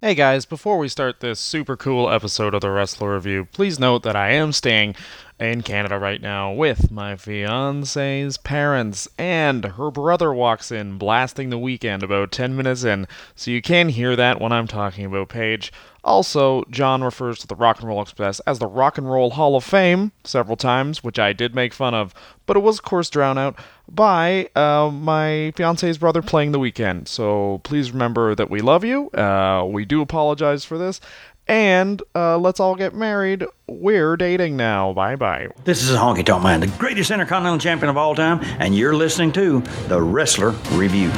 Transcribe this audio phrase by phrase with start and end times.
[0.00, 4.04] Hey guys, before we start this super cool episode of the Wrestler Review, please note
[4.04, 4.94] that I am staying
[5.38, 11.58] in Canada right now with my fiance's parents, and her brother walks in blasting the
[11.58, 15.72] Weeknd about 10 minutes in, so you can hear that when I'm talking about Paige.
[16.04, 19.56] Also, John refers to the Rock and Roll Express as the Rock and Roll Hall
[19.56, 22.14] of Fame several times, which I did make fun of,
[22.46, 23.58] but it was, of course, drowned out
[23.88, 27.08] by uh, my fiance's brother playing the Weeknd.
[27.08, 29.10] So please remember that we love you.
[29.10, 31.00] Uh, we do apologize for this.
[31.48, 33.44] And uh, let's all get married.
[33.66, 34.92] We're dating now.
[34.92, 35.48] Bye bye.
[35.64, 39.32] This is Honky Tonk Man, the greatest intercontinental champion of all time, and you're listening
[39.32, 41.10] to the Wrestler Review.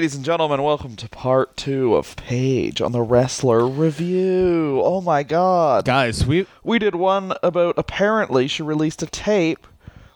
[0.00, 4.80] Ladies and gentlemen, welcome to part two of Paige on the Wrestler Review.
[4.82, 5.84] Oh my god.
[5.84, 9.66] Guys, we We did one about apparently she released a tape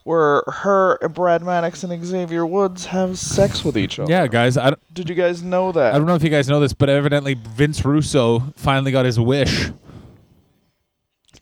[0.04, 4.10] where her and Brad Maddox and Xavier Woods have sex with each other.
[4.10, 4.56] yeah, guys.
[4.56, 5.94] I don't, Did you guys know that?
[5.94, 9.20] I don't know if you guys know this, but evidently Vince Russo finally got his
[9.20, 9.70] wish.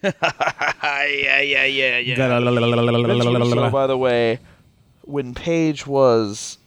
[0.03, 0.11] yeah,
[1.05, 2.17] yeah, yeah, yeah.
[2.17, 4.41] Vince Russo, by the way,
[5.03, 6.59] when Paige was,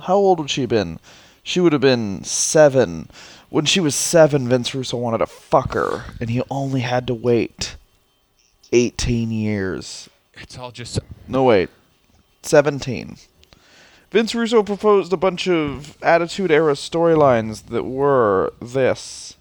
[0.00, 0.98] how old would she have been?
[1.48, 3.08] She would have been seven.
[3.48, 7.14] When she was seven, Vince Russo wanted to fuck her, and he only had to
[7.14, 7.76] wait
[8.70, 10.10] eighteen years.
[10.34, 11.70] It's all just No, wait,
[12.42, 13.16] seventeen.
[14.10, 19.34] Vince Russo proposed a bunch of Attitude Era storylines that were this.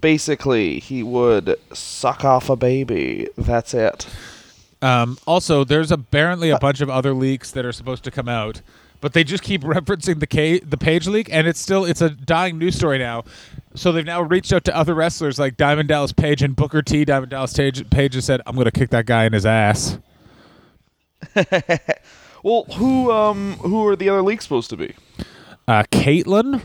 [0.00, 3.28] Basically, he would suck off a baby.
[3.38, 4.08] That's it.
[4.82, 8.62] Um, also, there's apparently a bunch of other leaks that are supposed to come out,
[9.00, 12.10] but they just keep referencing the K- the Paige leak, and it's still it's a
[12.10, 13.24] dying news story now.
[13.74, 17.04] So they've now reached out to other wrestlers like Diamond Dallas Page and Booker T.
[17.04, 19.98] Diamond Dallas Page, Page has said, "I'm going to kick that guy in his ass."
[22.42, 24.94] Well, who um who are the other leaks supposed to be?
[25.68, 26.62] Uh, Kaitlyn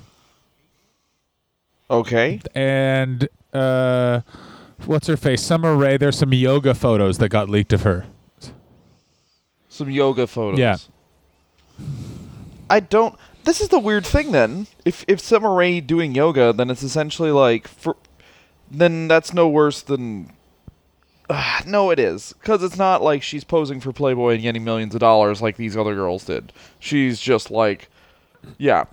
[1.90, 2.40] Okay.
[2.56, 4.22] and uh,
[4.86, 5.42] what's her face?
[5.44, 5.98] Summer Rae.
[5.98, 8.06] There's some yoga photos that got leaked of her.
[9.68, 10.60] Some yoga photos.
[10.60, 10.78] Yeah.
[12.70, 14.68] I don't this is the weird thing then.
[14.86, 17.96] If if Rae doing yoga, then it's essentially like for
[18.70, 20.32] then that's no worse than
[21.30, 24.94] uh, no, it is because it's not like she's posing for Playboy and getting millions
[24.96, 26.52] of dollars like these other girls did.
[26.80, 27.90] She's just like,
[28.58, 28.86] yeah.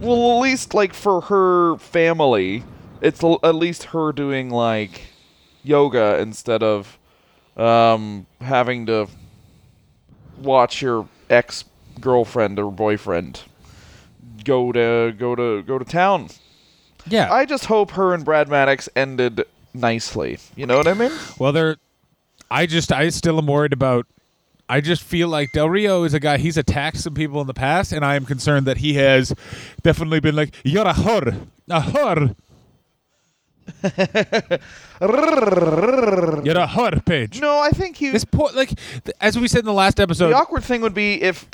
[0.00, 2.64] Well, at least like for her family,
[3.00, 5.02] it's l- at least her doing like
[5.62, 6.98] yoga instead of
[7.56, 9.08] um, having to
[10.38, 11.64] watch your ex
[12.00, 13.42] girlfriend or boyfriend
[14.44, 16.28] go to go to go to town.
[17.06, 17.32] Yeah.
[17.32, 19.44] I just hope her and Brad Maddox ended
[19.74, 20.38] nicely.
[20.56, 21.12] You know what I mean?
[21.38, 21.76] Well, they're.
[22.50, 24.06] I just, I still am worried about.
[24.68, 26.38] I just feel like Del Rio is a guy.
[26.38, 29.34] He's attacked some people in the past, and I am concerned that he has
[29.82, 32.34] definitely been like, "You're a whore, a whore,
[36.46, 37.40] you're a whore." Paige.
[37.40, 38.08] No, I think he.
[38.08, 38.70] This poor, like,
[39.20, 40.30] as we said in the last episode.
[40.30, 41.46] the awkward thing would be if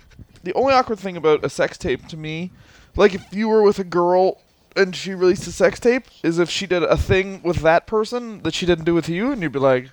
[0.42, 2.50] the only awkward thing about a sex tape to me,
[2.96, 4.38] like if you were with a girl
[4.76, 8.42] and she released a sex tape, is if she did a thing with that person
[8.42, 9.90] that she didn't do with you, and you'd be like,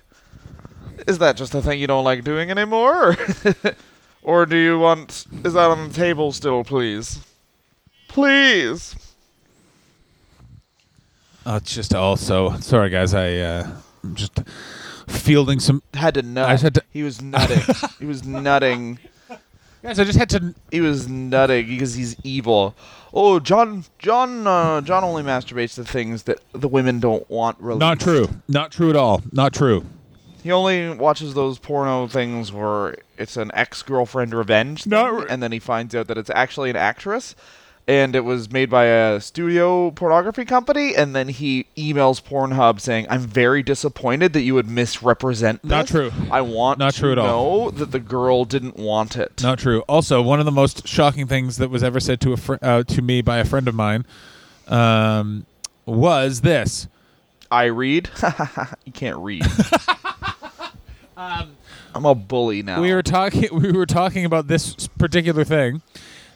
[1.06, 3.16] "Is that just a thing you don't like doing anymore?"
[4.22, 5.26] or do you want?
[5.44, 7.20] Is that on the table still, please?
[8.08, 8.94] Please.
[11.46, 13.14] It's just also sorry, guys.
[13.14, 13.70] I uh,
[14.04, 14.38] I'm just
[15.08, 16.48] fielding some Had to nut.
[16.48, 17.60] I had to- he was nutting.
[17.98, 18.98] he was nutting.
[19.82, 19.98] Guys.
[19.98, 20.54] I just had to.
[20.70, 22.74] He was nutting because he's evil.
[23.12, 27.58] Oh, John, John, uh, John only masturbates to things that the women don't want.
[27.60, 27.80] Released.
[27.80, 28.28] Not true.
[28.48, 29.22] Not true at all.
[29.32, 29.84] Not true.
[30.42, 35.42] He only watches those porno things where it's an ex-girlfriend revenge, thing, Not re- and
[35.42, 37.34] then he finds out that it's actually an actress,
[37.88, 43.06] and it was made by a studio pornography company, and then he emails Pornhub saying,
[43.08, 45.70] "I'm very disappointed that you would misrepresent this.
[45.70, 46.12] Not true.
[46.30, 47.64] I want Not to true at all.
[47.64, 49.80] know that the girl didn't want it." Not true.
[49.88, 52.82] Also, one of the most shocking things that was ever said to a fr- uh,
[52.82, 54.04] to me by a friend of mine
[54.68, 55.46] um,
[55.86, 56.88] was this.
[57.50, 58.10] I read.
[58.84, 59.46] you can't read.
[61.16, 62.76] I'm a bully now.
[62.76, 63.48] Um, We were talking.
[63.50, 65.80] We were talking about this particular thing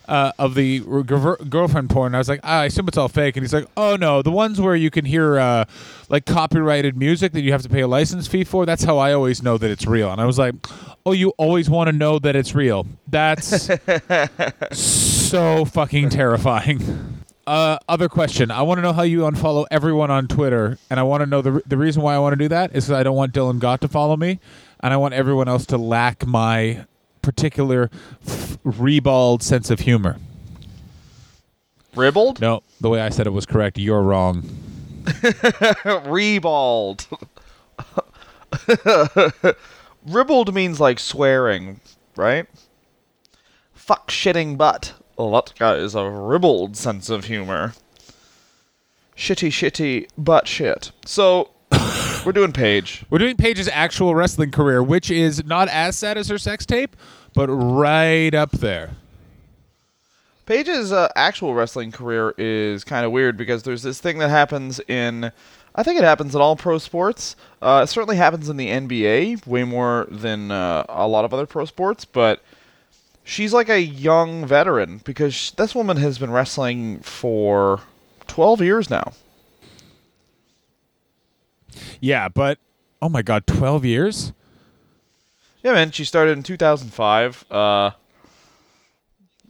[0.08, 2.14] uh, of the girlfriend porn.
[2.14, 4.30] I was like, ah, I assume it's all fake, and he's like, Oh no, the
[4.30, 5.64] ones where you can hear uh,
[6.08, 8.66] like copyrighted music that you have to pay a license fee for.
[8.66, 10.10] That's how I always know that it's real.
[10.10, 10.54] And I was like,
[11.04, 12.86] Oh, you always want to know that it's real.
[13.08, 13.68] That's
[14.72, 17.18] so fucking terrifying.
[17.46, 18.52] Uh, other question.
[18.52, 21.42] I want to know how you unfollow everyone on Twitter, and I want to know
[21.42, 23.34] the re- the reason why I want to do that is 'cause I don't want
[23.34, 24.38] Dylan Gott to follow me,
[24.78, 26.84] and I want everyone else to lack my
[27.22, 27.90] particular
[28.26, 30.18] f- ribald sense of humor.
[31.94, 32.40] Ribald?
[32.40, 33.78] No, the way I said it was correct.
[33.78, 34.44] You're wrong.
[36.04, 37.06] Rebald.
[40.06, 41.80] Ribald means like swearing,
[42.16, 42.46] right?
[43.74, 44.94] Fuck shitting butt.
[45.16, 47.74] Well, that guy is a ribald sense of humor.
[49.16, 50.90] Shitty, shitty butt shit.
[51.04, 51.50] So,
[52.24, 53.04] we're doing Paige.
[53.10, 56.96] We're doing Paige's actual wrestling career, which is not as sad as her sex tape,
[57.34, 58.90] but right up there.
[60.46, 64.80] Paige's uh, actual wrestling career is kind of weird because there's this thing that happens
[64.88, 65.30] in,
[65.74, 67.36] I think it happens in all pro sports.
[67.60, 71.46] Uh, it certainly happens in the NBA way more than uh, a lot of other
[71.46, 72.42] pro sports, but
[73.24, 77.80] she's like a young veteran because sh- this woman has been wrestling for
[78.26, 79.12] 12 years now.
[82.00, 82.58] Yeah, but
[83.00, 84.32] oh my god, 12 years?
[85.62, 85.90] Yeah, man.
[85.90, 87.44] She started in 2005.
[87.50, 87.90] Uh,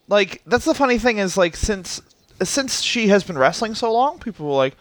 [0.09, 2.03] like that's the funny thing is like since
[2.43, 4.77] since she has been wrestling so long, people were like,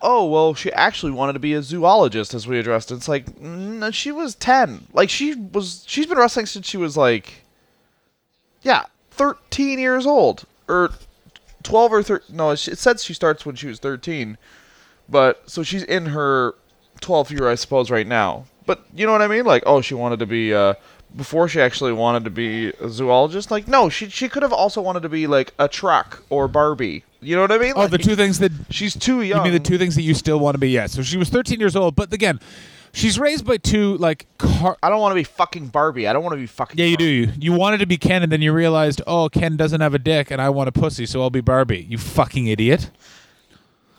[0.00, 2.90] "Oh, well, she actually wanted to be a zoologist," as we addressed.
[2.90, 4.88] It's like, no, she was 10.
[4.92, 5.84] Like she was.
[5.86, 7.44] She's been wrestling since she was like,
[8.62, 10.90] yeah, 13 years old or
[11.62, 12.36] 12 or 13.
[12.36, 14.36] No, it says she starts when she was 13,
[15.08, 16.54] but so she's in her
[17.02, 18.44] 12th year, I suppose, right now.
[18.64, 19.44] But you know what I mean?
[19.44, 20.74] Like, oh, she wanted to be uh,
[21.16, 23.50] before she actually wanted to be a zoologist.
[23.50, 27.04] Like, no, she she could have also wanted to be like a truck or Barbie.
[27.20, 27.74] You know what I mean?
[27.76, 29.38] Oh, the two things that She's too young.
[29.38, 30.70] You mean the two things that you still want to be?
[30.70, 30.86] Yeah.
[30.86, 32.40] So she was 13 years old, but again,
[32.92, 34.76] she's raised by two like car.
[34.82, 36.08] I don't want to be fucking Barbie.
[36.08, 36.78] I don't want to be fucking.
[36.78, 37.26] Yeah, you do.
[37.26, 37.40] Barbie.
[37.40, 39.98] You, you wanted to be Ken, and then you realized, oh, Ken doesn't have a
[39.98, 41.86] dick, and I want a pussy, so I'll be Barbie.
[41.88, 42.90] You fucking idiot.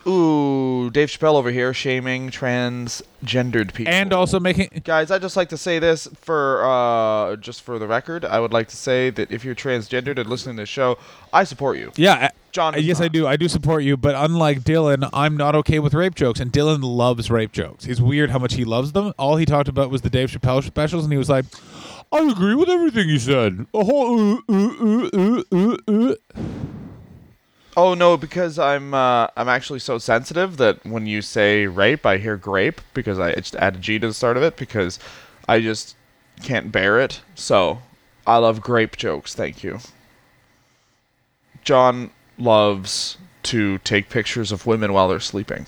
[0.05, 3.93] Ooh, Dave Chappelle over here shaming transgendered people.
[3.93, 4.81] And also making.
[4.83, 8.25] Guys, I'd just like to say this for uh, just for the record.
[8.25, 10.97] I would like to say that if you're transgendered and listening to the show,
[11.31, 11.91] I support you.
[11.95, 12.29] Yeah.
[12.51, 13.25] John yes, I do.
[13.25, 16.83] I do support you, but unlike Dylan, I'm not okay with rape jokes, and Dylan
[16.83, 17.87] loves rape jokes.
[17.87, 19.11] It's weird how much he loves them.
[19.17, 21.45] All he talked about was the Dave Chappelle specials, and he was like,
[22.11, 24.37] "I agree with everything he said." A whole.
[24.47, 26.15] Uh, uh, uh.
[27.75, 32.17] Oh no, because I'm uh, I'm actually so sensitive that when you say rape, I
[32.17, 34.99] hear grape because I just add a G to the start of it because
[35.47, 35.95] I just
[36.41, 37.21] can't bear it.
[37.35, 37.79] So
[38.27, 39.33] I love grape jokes.
[39.33, 39.79] Thank you.
[41.63, 45.65] John loves to take pictures of women while they're sleeping,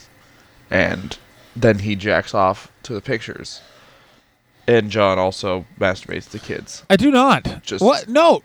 [0.70, 1.18] and
[1.56, 3.62] then he jacks off to the pictures.
[4.68, 6.84] And John also masturbates to kids.
[6.90, 7.64] I do not.
[7.64, 8.08] Just- what?
[8.10, 8.42] No.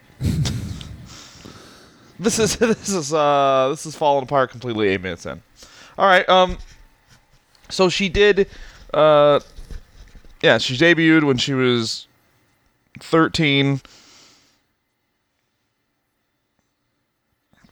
[2.21, 5.43] This is this is uh this is falling apart completely eight minutes in.
[5.99, 6.29] All right.
[6.29, 6.59] Um.
[7.71, 8.49] So she did.
[8.95, 9.41] Uh.
[10.43, 12.07] Yeah, she debuted when she was
[13.01, 13.81] thirteen.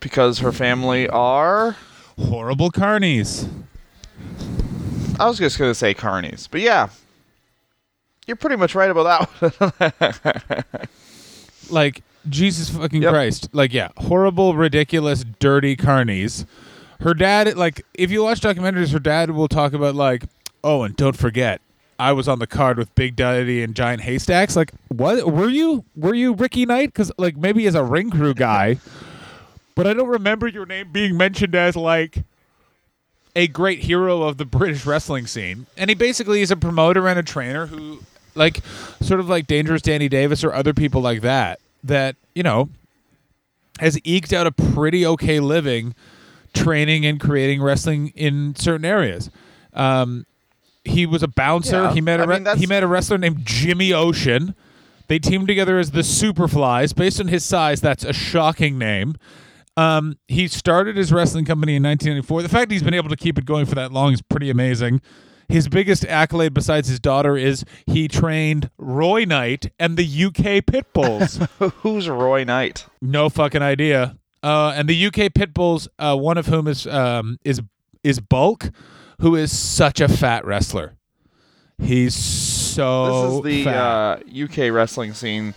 [0.00, 1.76] Because her family are.
[2.18, 3.48] Horrible carnies.
[5.20, 6.88] I was just gonna say carnies, but yeah,
[8.26, 10.54] you're pretty much right about that.
[10.64, 10.88] one.
[11.70, 13.12] Like Jesus fucking Yep.
[13.12, 13.48] Christ.
[13.52, 16.46] Like yeah, horrible, ridiculous, dirty carnies.
[17.00, 20.24] Her dad, like, if you watch documentaries, her dad will talk about like,
[20.64, 21.60] oh, and don't forget,
[21.96, 24.56] I was on the card with Big Daddy and Giant Haystacks.
[24.56, 25.84] Like, what were you?
[25.96, 26.88] Were you Ricky Knight?
[26.92, 28.78] Because like maybe as a ring crew guy,
[29.76, 32.24] but I don't remember your name being mentioned as like
[33.36, 35.66] a great hero of the British wrestling scene.
[35.76, 38.00] And he basically is a promoter and a trainer who,
[38.34, 38.60] like,
[39.00, 42.68] sort of like Dangerous Danny Davis or other people like that, that, you know,
[43.80, 45.94] has eked out a pretty okay living
[46.54, 49.30] training and creating wrestling in certain areas.
[49.72, 50.26] Um,
[50.84, 51.82] he was a bouncer.
[51.84, 54.54] Yeah, he met a re- mean, he met a wrestler named Jimmy Ocean.
[55.06, 56.94] They teamed together as the Superflies.
[56.94, 59.16] Based on his size, that's a shocking name.
[59.76, 62.42] Um, he started his wrestling company in 1994.
[62.42, 65.00] The fact he's been able to keep it going for that long is pretty amazing.
[65.48, 71.46] His biggest accolade besides his daughter is he trained Roy Knight and the UK Pitbulls.
[71.82, 72.86] Who's Roy Knight?
[73.00, 74.16] no fucking idea.
[74.42, 77.60] Uh, and the UK Pitbulls, uh, one of whom is um, is
[78.04, 78.70] is Bulk,
[79.20, 80.96] who is such a fat wrestler.
[81.80, 85.54] He's so this is the uh, UK wrestling scene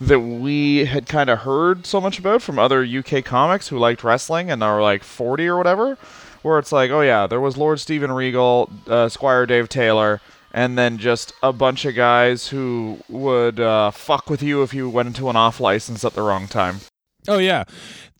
[0.00, 4.02] that we had kind of heard so much about from other UK comics who liked
[4.02, 5.98] wrestling and are like 40 or whatever,
[6.42, 10.20] where it's like, oh yeah, there was Lord Steven Regal, uh, Squire Dave Taylor,
[10.52, 14.88] and then just a bunch of guys who would uh, fuck with you if you
[14.88, 16.80] went into an off license at the wrong time.
[17.28, 17.64] Oh yeah,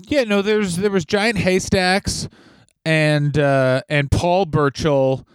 [0.00, 0.24] yeah.
[0.24, 2.28] No, there's there was giant haystacks,
[2.84, 5.26] and uh, and Paul Burchill,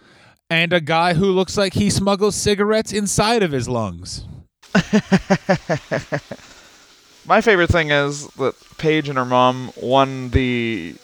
[0.48, 4.26] and a guy who looks like he smuggles cigarettes inside of his lungs.
[7.26, 10.94] My favorite thing is that Paige and her mom won the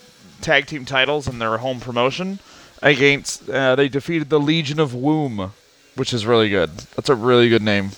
[0.42, 2.38] tag team titles in their home promotion
[2.82, 3.48] against.
[3.48, 5.52] Uh, they defeated the Legion of Womb,
[5.94, 6.70] which is really good.
[6.96, 7.90] That's a really good name.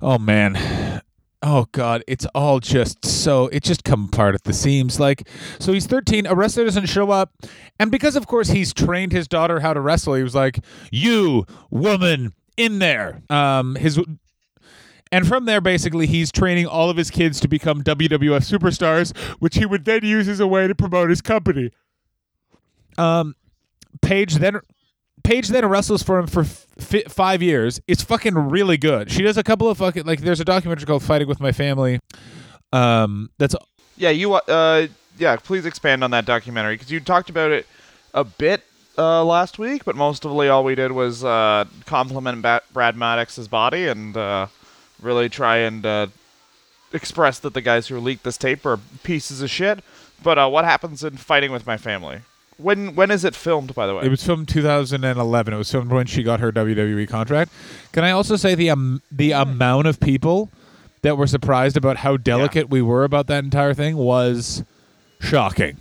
[0.00, 1.02] Oh man.
[1.40, 4.98] Oh god, it's all just so it just come apart at the seams.
[4.98, 5.28] Like
[5.60, 7.32] so he's 13, a wrestler doesn't show up,
[7.78, 10.58] and because of course he's trained his daughter how to wrestle, he was like,
[10.90, 14.00] "You woman in there." Um his
[15.12, 19.56] and from there basically he's training all of his kids to become WWF superstars, which
[19.56, 21.70] he would then use as a way to promote his company.
[22.96, 23.34] Um
[24.02, 24.60] Paige then
[25.24, 27.80] Paige then wrestles for him for f- five years.
[27.86, 29.10] It's fucking really good.
[29.10, 30.20] She does a couple of fucking like.
[30.20, 32.00] There's a documentary called "Fighting with My Family."
[32.72, 33.54] Um, that's
[33.96, 34.34] Yeah, you.
[34.34, 34.86] Uh,
[35.18, 37.66] yeah, please expand on that documentary because you talked about it
[38.14, 38.62] a bit
[38.96, 43.88] uh, last week, but mostly all we did was uh, compliment ba- Brad Maddox's body
[43.88, 44.46] and uh,
[45.00, 46.06] really try and uh,
[46.92, 49.80] express that the guys who leaked this tape are pieces of shit.
[50.22, 52.20] But uh, what happens in Fighting with My Family?
[52.56, 54.04] When when is it filmed, by the way?
[54.04, 55.54] it was filmed 2011.
[55.54, 57.52] It was filmed when she got her WWE contract.
[57.92, 60.50] Can I also say the um, the amount of people
[61.02, 64.64] that were surprised about how delicate we were about that entire thing was
[65.20, 65.76] shocking.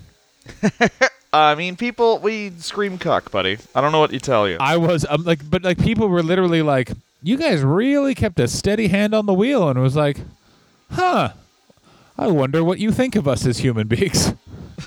[1.33, 3.57] I mean, people, we scream cuck, buddy.
[3.75, 4.57] I don't know what you tell you.
[4.59, 8.47] I was um, like, but like people were literally like, "You guys really kept a
[8.47, 10.19] steady hand on the wheel," and it was like,
[10.91, 11.29] "Huh."
[12.19, 14.33] I wonder what you think of us as human beings.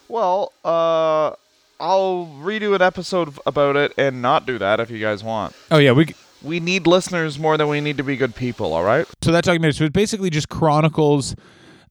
[0.09, 1.31] Well, uh,
[1.79, 5.53] I'll redo an episode about it and not do that if you guys want.
[5.69, 8.83] Oh yeah, we We need listeners more than we need to be good people, all
[8.83, 9.05] right?
[9.21, 11.35] so that documentary so it basically just chronicles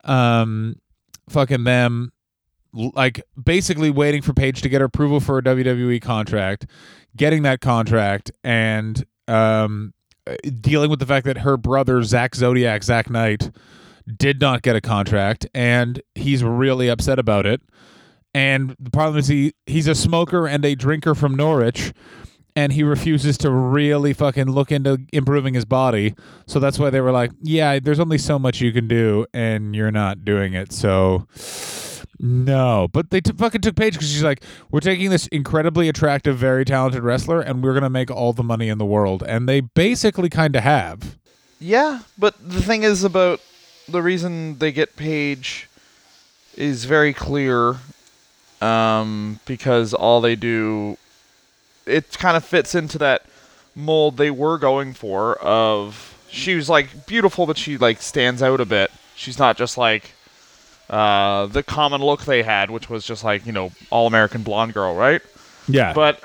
[0.04, 0.76] um
[1.28, 2.12] fucking them
[2.72, 6.66] like basically waiting for Paige to get her approval for a WWE contract,
[7.16, 9.92] getting that contract and um
[10.60, 13.50] dealing with the fact that her brother Zak Zodiac, Zak Knight,
[14.16, 17.60] did not get a contract and he's really upset about it.
[18.34, 21.92] And the problem is he he's a smoker and a drinker from Norwich
[22.54, 26.14] and he refuses to really fucking look into improving his body.
[26.46, 29.76] So that's why they were like, "Yeah, there's only so much you can do, and
[29.76, 31.26] you're not doing it." So
[32.18, 36.36] no, but they t- fucking took Paige because she's like, "We're taking this incredibly attractive,
[36.36, 39.60] very talented wrestler, and we're gonna make all the money in the world," and they
[39.60, 41.16] basically kind of have.
[41.58, 43.40] Yeah, but the thing is about
[43.88, 45.68] the reason they get Paige
[46.56, 47.76] is very clear
[48.60, 50.96] um, because all they do
[51.84, 53.24] it kind of fits into that
[53.74, 58.60] mold they were going for of she was like beautiful but she like stands out
[58.60, 60.12] a bit she's not just like
[60.90, 64.72] uh, the common look they had which was just like you know all american blonde
[64.72, 65.22] girl right
[65.68, 66.20] Yeah, but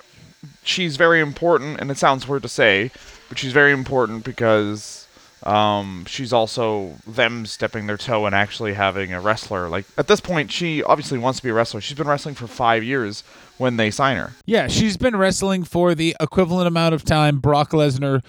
[0.64, 2.92] she's very important, and it sounds weird to say,
[3.30, 5.08] but she's very important because
[5.44, 9.68] um, she's also them stepping their toe and actually having a wrestler.
[9.70, 11.82] Like at this point, she obviously wants to be a wrestler.
[11.82, 13.24] She's been wrestling for five years
[13.58, 14.34] when they sign her.
[14.46, 18.24] yeah, she's been wrestling for the equivalent amount of time Brock Lesnar.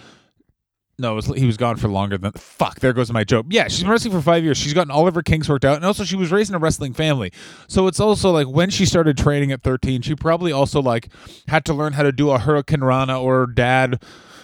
[0.98, 2.32] No, was, he was gone for longer than.
[2.32, 3.46] Fuck, there goes my joke.
[3.48, 4.56] Yeah, she's been wrestling for five years.
[4.58, 5.76] She's gotten all of her kinks worked out.
[5.76, 7.32] And also, she was raised in a wrestling family.
[7.66, 11.08] So it's also like when she started training at 13, she probably also like
[11.48, 14.02] had to learn how to do a Hurricanrana or dad.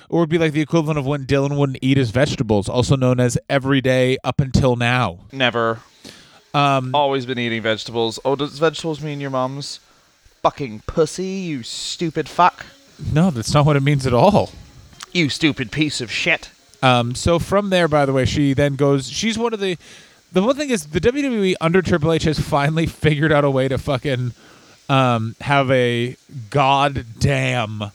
[0.08, 3.20] Or would be like the equivalent of when Dylan wouldn't eat his vegetables, also known
[3.20, 5.18] as every day up until now.
[5.32, 5.80] Never.
[6.54, 8.18] Um, Always been eating vegetables.
[8.24, 9.80] Oh, does vegetables mean your mom's
[10.42, 11.26] fucking pussy?
[11.26, 12.64] You stupid fuck.
[13.12, 14.50] no, that's not what it means at all.
[15.12, 16.50] You stupid piece of shit.
[16.82, 19.08] Um, so from there, by the way, she then goes.
[19.10, 19.76] She's one of the.
[20.30, 23.66] The one thing is, the WWE under Triple H has finally figured out a way
[23.68, 24.32] to fucking
[24.90, 26.16] um, have a
[26.50, 27.92] goddamn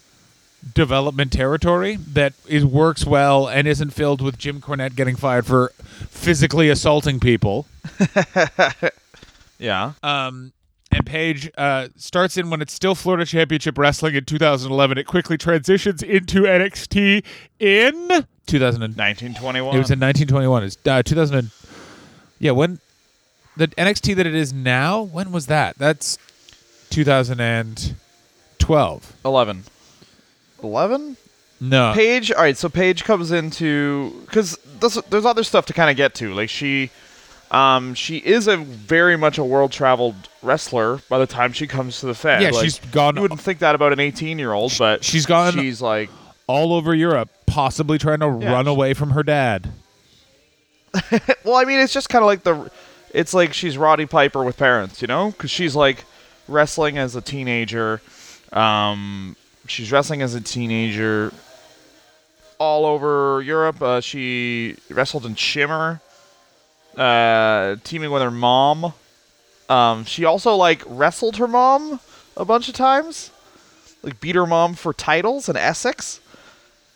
[0.73, 5.73] development territory that is works well and isn't filled with Jim Cornette getting fired for
[6.09, 7.67] physically assaulting people.
[9.59, 9.93] Yeah.
[10.03, 10.51] Um,
[10.93, 14.97] and Paige uh, starts in when it's still Florida Championship Wrestling in 2011.
[14.97, 17.23] It quickly transitions into NXT
[17.59, 18.97] in 2009.
[18.97, 19.75] 1921.
[19.75, 20.63] It was in 1921.
[20.63, 21.37] It's uh, 2000.
[21.37, 21.51] And,
[22.39, 22.79] yeah, when
[23.55, 25.01] the NXT that it is now.
[25.01, 25.77] When was that?
[25.77, 26.17] That's
[26.89, 29.13] 2012.
[29.25, 29.63] 11.
[30.61, 31.17] 11?
[31.59, 31.93] No.
[31.93, 32.57] Paige, all right.
[32.57, 36.33] So Paige comes into because there's, there's other stuff to kind of get to.
[36.33, 36.89] Like she,
[37.51, 41.99] um, she is a very much a world traveled wrestler by the time she comes
[41.99, 42.41] to the Fed.
[42.41, 45.25] Yeah, Like, she's gone- You wouldn't think that about an 18 year old, but she's
[45.25, 46.09] gone- She's like,
[46.47, 49.69] All over Europe, possibly trying to Yeah, run she- away from her dad.
[51.43, 52.69] well, I mean, it's just kind of like the.
[53.13, 56.03] It's like she's Roddy Piper with parents, you know, because she's like
[56.47, 58.01] wrestling as a teenager.
[58.51, 59.35] Um,
[59.67, 61.31] she's wrestling as a teenager
[62.59, 63.81] all over Europe.
[63.81, 66.01] Uh, she wrestled in Shimmer,
[66.97, 68.93] uh, teaming with her mom.
[69.69, 71.99] Um, she also like wrestled her mom
[72.35, 73.31] a bunch of times,
[74.01, 76.19] like beat her mom for titles in Essex.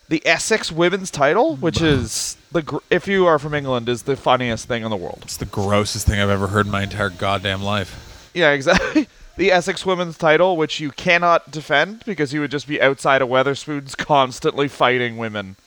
[0.10, 4.16] The Essex women's title, which is the gr- if you are from England, is the
[4.16, 5.20] funniest thing in the world.
[5.24, 8.32] It's the grossest thing I've ever heard in my entire goddamn life.
[8.34, 9.08] Yeah, exactly.
[9.36, 13.30] The Essex women's title, which you cannot defend because you would just be outside of
[13.30, 15.58] Wetherspoons constantly fighting women.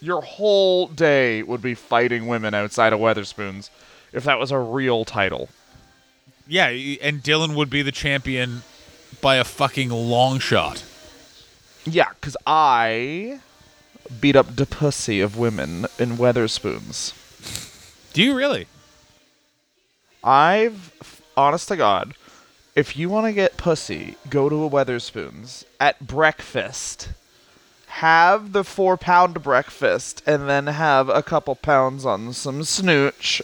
[0.00, 3.70] Your whole day would be fighting women outside of Wetherspoons
[4.12, 5.48] if that was a real title.
[6.46, 8.62] Yeah, and Dylan would be the champion
[9.20, 10.84] by a fucking long shot.
[11.84, 13.40] Yeah, because I
[14.20, 17.12] beat up the pussy of women in Wetherspoons.
[18.12, 18.66] Do you really?
[20.22, 22.14] I've, honest to God,
[22.74, 27.08] if you want to get pussy, go to a Wetherspoons at breakfast.
[28.00, 33.40] Have the four pound breakfast and then have a couple pounds on some snooch,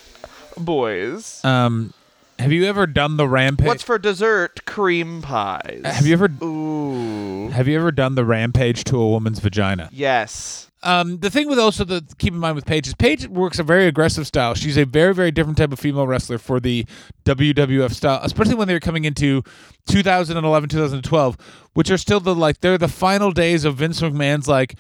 [0.59, 1.42] boys.
[1.42, 1.94] Um,
[2.38, 3.66] have you ever done the rampage?
[3.66, 4.66] What's for dessert?
[4.66, 5.80] Cream pies.
[5.87, 7.49] have you ever Ooh.
[7.49, 9.88] have you ever done the rampage to a woman's vagina?
[9.90, 10.68] Yes.
[10.85, 13.62] Um, the thing with also the keep in mind with Paige is Paige works a
[13.62, 14.55] very aggressive style.
[14.55, 16.85] She's a very very different type of female wrestler for the
[17.25, 19.43] WWF style, especially when they're coming into
[19.87, 21.37] 2011 2012,
[21.75, 24.75] which are still the like they're the final days of Vince McMahon's like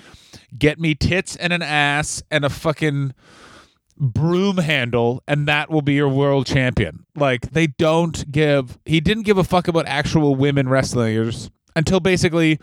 [0.58, 3.14] get me tits and an ass and a fucking
[3.96, 7.06] broom handle and that will be your world champion.
[7.14, 12.58] Like they don't give he didn't give a fuck about actual women wrestlers until basically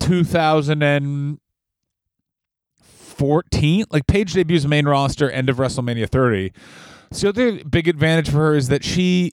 [0.00, 1.38] 2000 and
[3.16, 6.52] 14 like Paige debuts main roster end of WrestleMania 30.
[7.12, 9.32] So the other big advantage for her is that she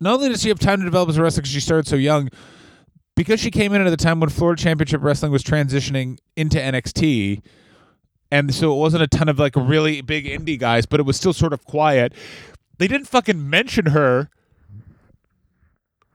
[0.00, 1.96] not only does she have time to develop as a wrestler because she started so
[1.96, 2.28] young,
[3.14, 7.42] because she came in at the time when Florida Championship Wrestling was transitioning into NXT,
[8.30, 11.16] and so it wasn't a ton of like really big indie guys, but it was
[11.16, 12.12] still sort of quiet.
[12.78, 14.30] They didn't fucking mention her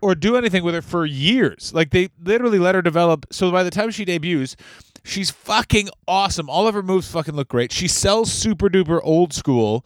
[0.02, 1.74] or do anything with her for years.
[1.74, 3.26] Like they literally let her develop.
[3.32, 4.56] So by the time she debuts,
[5.04, 6.50] she's fucking awesome.
[6.50, 7.72] All of her moves fucking look great.
[7.72, 9.86] She sells super duper old school.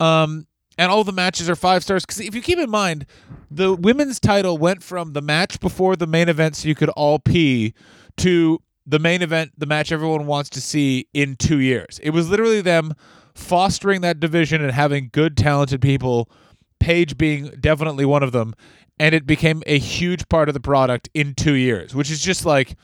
[0.00, 0.46] Um,
[0.78, 2.04] and all the matches are five stars.
[2.04, 3.06] Because if you keep in mind,
[3.50, 7.18] the women's title went from the match before the main event, so you could all
[7.18, 7.74] pee,
[8.18, 12.00] to the main event, the match everyone wants to see in two years.
[12.02, 12.94] It was literally them
[13.34, 16.30] fostering that division and having good, talented people.
[16.80, 18.54] Paige being definitely one of them,
[18.98, 22.44] and it became a huge part of the product in two years, which is just
[22.44, 22.76] like,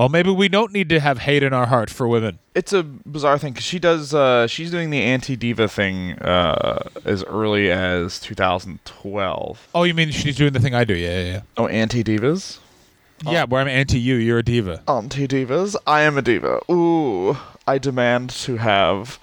[0.00, 2.38] oh, maybe we don't need to have hate in our heart for women.
[2.54, 4.14] It's a bizarre thing because she does.
[4.14, 9.68] Uh, she's doing the anti diva thing uh, as early as 2012.
[9.74, 10.94] Oh, you mean she's doing the thing I do?
[10.94, 12.58] Yeah, yeah, Oh, anti divas.
[13.24, 13.32] yeah.
[13.32, 14.82] Yeah, where I'm anti you, you're a diva.
[14.88, 15.76] Anti divas.
[15.86, 16.60] I am a diva.
[16.70, 17.36] Ooh,
[17.66, 19.18] I demand to have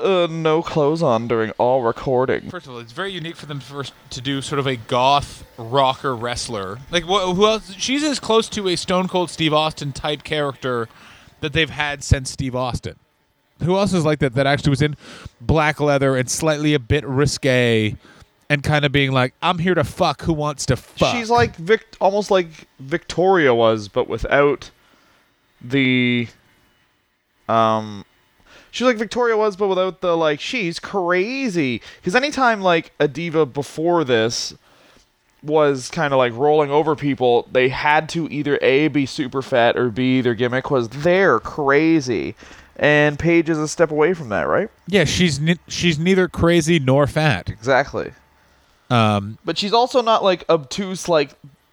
[0.00, 2.50] uh, no clothes on during all recording.
[2.50, 5.44] First of all, it's very unique for them first to do sort of a goth
[5.56, 6.78] rocker wrestler.
[6.90, 7.72] Like wh- who else?
[7.74, 10.88] She's as close to a Stone Cold Steve Austin type character
[11.40, 12.96] that they've had since Steve Austin.
[13.62, 14.34] Who else is like that?
[14.34, 14.96] That actually was in
[15.40, 17.96] black leather and slightly a bit risque,
[18.48, 20.22] and kind of being like, "I'm here to fuck.
[20.22, 24.70] Who wants to fuck?" She's like Vic, almost like Victoria was, but without
[25.60, 26.28] the
[27.48, 28.04] um.
[28.70, 30.40] She's like Victoria was, but without the like.
[30.40, 31.82] She's crazy.
[31.96, 34.54] Because anytime like a diva before this
[35.42, 39.76] was kind of like rolling over people, they had to either a be super fat
[39.76, 42.34] or b their gimmick was they're crazy.
[42.76, 44.70] And Paige is a step away from that, right?
[44.86, 47.48] yeah, she's ne- she's neither crazy nor fat.
[47.48, 48.12] Exactly.
[48.90, 51.30] Um, but she's also not like obtuse like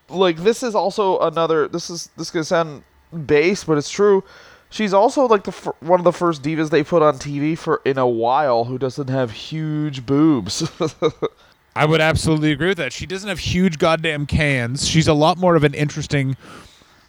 [0.09, 2.83] like this is also another this is this is gonna sound
[3.25, 4.23] base but it's true
[4.75, 7.81] she's also like the fir- one of the first divas they put on tv for
[7.85, 10.69] in a while who doesn't have huge boobs
[11.77, 12.93] I would absolutely agree with that.
[12.93, 14.87] She doesn't have huge goddamn cans.
[14.87, 16.37] She's a lot more of an interesting.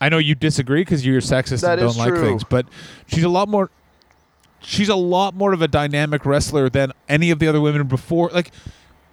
[0.01, 2.21] I know you disagree because you're sexist That and don't like true.
[2.21, 2.67] things, but
[3.07, 3.71] she's a lot more.
[4.61, 8.29] She's a lot more of a dynamic wrestler than any of the other women before.
[8.31, 8.51] Like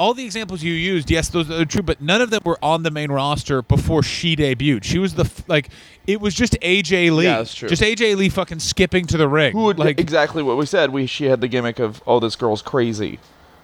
[0.03, 2.83] all the examples you used, yes, those are true, but none of them were on
[2.83, 4.83] the main roster before she debuted.
[4.83, 5.69] She was the f- like.
[6.05, 7.23] It was just AJ Lee.
[7.23, 7.69] Yeah, that's true.
[7.69, 9.53] Just AJ Lee fucking skipping to the ring.
[9.53, 12.35] who would like exactly what we said we she had the gimmick of oh this
[12.35, 13.19] girl's crazy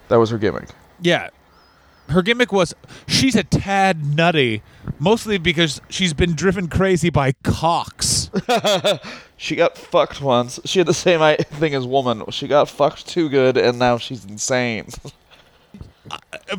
[0.07, 0.69] that was her gimmick
[1.01, 1.29] Yeah.
[2.07, 2.73] Her gimmick was
[3.07, 4.63] she's a tad nutty,
[4.97, 8.29] mostly because she's been driven crazy by cocks.
[9.41, 10.59] She got fucked once.
[10.65, 12.23] She had the same thing as woman.
[12.29, 14.89] She got fucked too good, and now she's insane.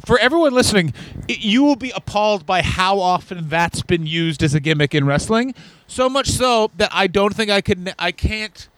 [0.04, 0.94] For everyone listening,
[1.28, 5.06] i you will be appalled by how often that's been used as a gimmick in
[5.06, 5.54] wrestling.
[5.86, 7.92] So much so that I don't think I can.
[7.98, 8.68] I can't.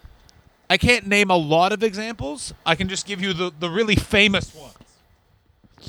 [0.70, 2.55] I can't name a lot of examples.
[2.64, 4.77] I can just give you the the really famous ones,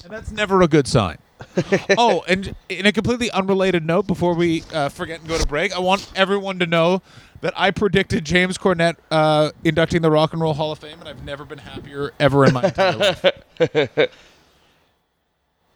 [0.04, 1.18] and that's never a good sign.
[1.98, 5.74] oh, and in a completely unrelated note, before we uh, forget and go to break,
[5.76, 7.02] I want everyone to know
[7.42, 11.10] that I predicted James Cornette uh, inducting the Rock and Roll Hall of Fame, and
[11.10, 14.10] I've never been happier ever in my entire life.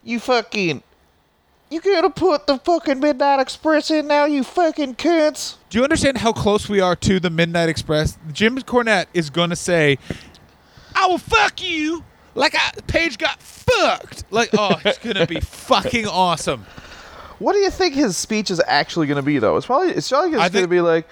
[0.07, 0.83] you fucking.
[1.69, 5.55] You gonna put the fucking Midnight Express in now, you fucking cunts?
[5.69, 8.17] Do you understand how close we are to the Midnight Express?
[8.31, 9.97] Jim Cornette is to say,
[10.95, 14.23] "I will fuck you," like I, Paige got fucked.
[14.31, 16.65] Like, oh, it's to be fucking awesome.
[17.39, 19.57] What do you think his speech is actually gonna be, though?
[19.57, 21.05] It's probably it's probably just gonna think- be like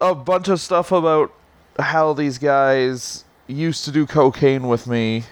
[0.00, 1.32] a bunch of stuff about
[1.78, 5.22] how these guys used to do cocaine with me,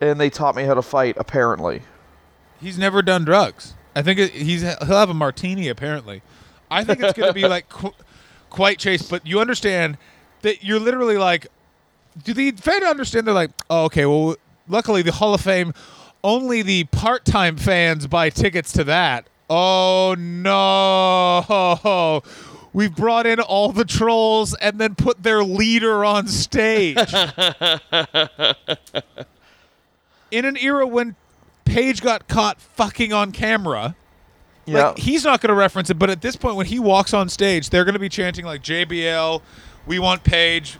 [0.00, 1.16] and they taught me how to fight.
[1.18, 1.82] Apparently,
[2.60, 3.74] He's never done drugs.
[3.94, 5.68] I think it, he's he'll have a martini.
[5.68, 6.22] Apparently,
[6.70, 7.94] I think it's going to be like qu-
[8.50, 9.02] quite chase.
[9.02, 9.98] But you understand
[10.42, 11.46] that you're literally like,
[12.24, 13.26] do the fan understand?
[13.26, 14.06] They're like, oh, okay.
[14.06, 14.36] Well,
[14.68, 15.72] luckily the Hall of Fame,
[16.24, 19.28] only the part-time fans buy tickets to that.
[19.48, 22.22] Oh no.
[22.72, 26.96] We've brought in all the trolls and then put their leader on stage.
[30.30, 31.16] in an era when
[31.64, 33.96] Paige got caught fucking on camera.
[34.66, 34.88] yeah.
[34.88, 37.28] Like he's not going to reference it, but at this point, when he walks on
[37.28, 39.42] stage, they're going to be chanting like JBL,
[39.86, 40.78] "We want Paige,"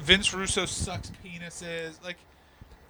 [0.00, 2.02] Vince Russo sucks penises.
[2.04, 2.16] Like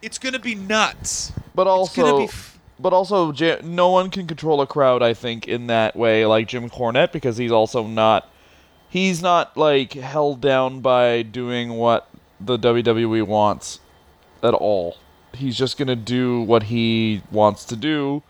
[0.03, 1.33] it's going to be nuts.
[1.55, 3.33] But gonna also, be f- but also,
[3.63, 5.03] no one can control a crowd.
[5.03, 8.31] I think in that way, like Jim Cornette, because he's also not.
[8.89, 12.09] He's not like held down by doing what
[12.41, 13.81] the WWE wants
[14.43, 14.97] at all.
[15.37, 18.23] He's just gonna do what he wants to do,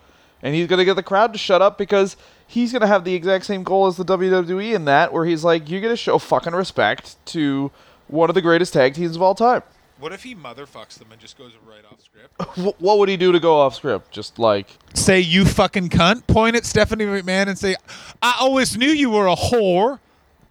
[0.42, 2.16] and he's gonna get the crowd to shut up because
[2.46, 5.68] he's gonna have the exact same goal as the WWE in that, where he's like,
[5.68, 7.70] "You're gonna show fucking respect to
[8.08, 9.62] one of the greatest tag teams of all time."
[9.98, 12.76] What if he motherfucks them and just goes right off script?
[12.80, 14.10] What would he do to go off script?
[14.10, 16.26] Just like say you fucking cunt.
[16.26, 17.76] Point at Stephanie McMahon and say,
[18.20, 20.00] "I always knew you were a whore,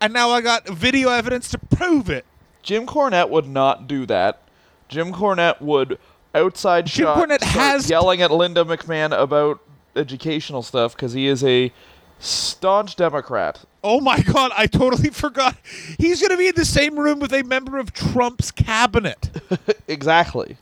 [0.01, 2.25] and now I got video evidence to prove it."
[2.63, 4.41] Jim Cornette would not do that.
[4.89, 5.99] Jim Cornette would
[6.35, 9.59] outside Jim shot Cornette has- yelling at Linda McMahon about
[9.95, 11.71] educational stuff because he is a
[12.19, 13.63] staunch Democrat.
[13.83, 15.55] Oh my god, I totally forgot.
[15.97, 19.29] He's going to be in the same room with a member of Trump's cabinet.
[19.87, 20.57] exactly.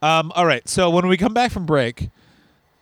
[0.00, 2.10] Um, all right, so when we come back from break,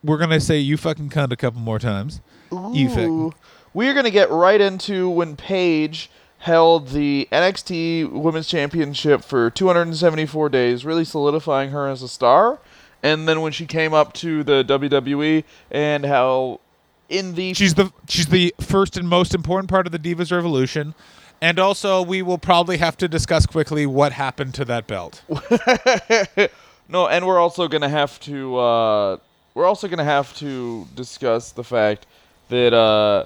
[0.04, 2.20] we're going to say you fucking cunt a couple more times.
[2.50, 3.35] You fucking.
[3.74, 6.11] We're gonna get right into when Paige
[6.46, 12.59] held the NXT Women's Championship for 274 days, really solidifying her as a star.
[13.02, 16.61] And then when she came up to the WWE and how
[17.09, 20.94] in the She's the she's the first and most important part of the Divas Revolution.
[21.40, 25.22] And also, we will probably have to discuss quickly what happened to that belt.
[26.88, 29.16] No, and we're also gonna have to uh,
[29.54, 32.06] we're also gonna have to discuss the fact
[32.48, 33.24] that uh,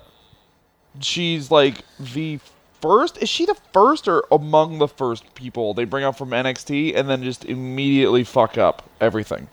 [1.00, 2.38] she's like the
[2.80, 3.18] first.
[3.18, 7.08] Is she the first or among the first people they bring up from NXT and
[7.08, 9.48] then just immediately fuck up everything?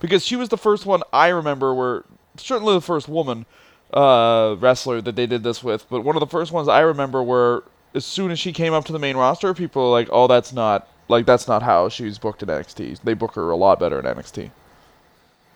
[0.00, 2.04] Because she was the first one I remember where
[2.36, 3.46] certainly the first woman
[3.92, 7.22] uh, wrestler that they did this with, but one of the first ones I remember
[7.22, 7.62] where
[7.94, 10.52] as soon as she came up to the main roster, people were like, "Oh, that's
[10.52, 13.00] not like that's not how she's booked in NXT.
[13.02, 14.50] They book her a lot better in NXT."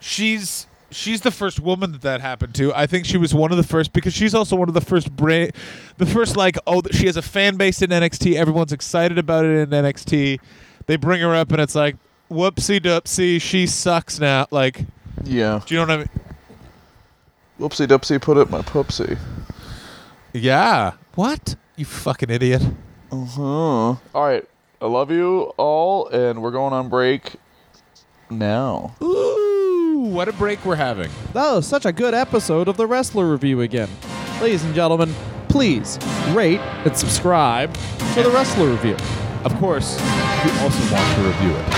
[0.02, 2.72] she's she's the first woman that that happened to.
[2.74, 5.14] I think she was one of the first because she's also one of the first
[5.16, 5.46] bra-
[5.98, 8.34] the first like oh she has a fan base in NXT.
[8.36, 10.38] Everyone's excited about it in NXT.
[10.86, 11.96] They bring her up and it's like
[12.30, 14.46] whoopsie doopsie, she sucks now.
[14.50, 14.84] Like,
[15.24, 15.60] Yeah.
[15.66, 16.08] do you know what I mean?
[17.60, 19.18] Whoopsie doopsie, put up my poopsie.
[20.32, 20.92] Yeah.
[21.14, 21.56] What?
[21.76, 22.62] You fucking idiot.
[23.10, 23.42] Uh huh.
[23.42, 24.44] All right.
[24.80, 27.36] I love you all, and we're going on break
[28.30, 28.94] now.
[29.02, 29.41] Ooh,
[30.02, 31.10] what a break we're having.
[31.32, 33.88] That was such a good episode of the Wrestler Review again.
[34.40, 35.14] Ladies and gentlemen,
[35.48, 35.98] please
[36.30, 37.72] rate and subscribe
[38.14, 38.96] to the Wrestler Review.
[39.44, 41.70] Of course, we also want to review it.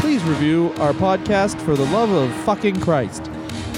[0.00, 3.26] Please review our podcast for the love of fucking Christ.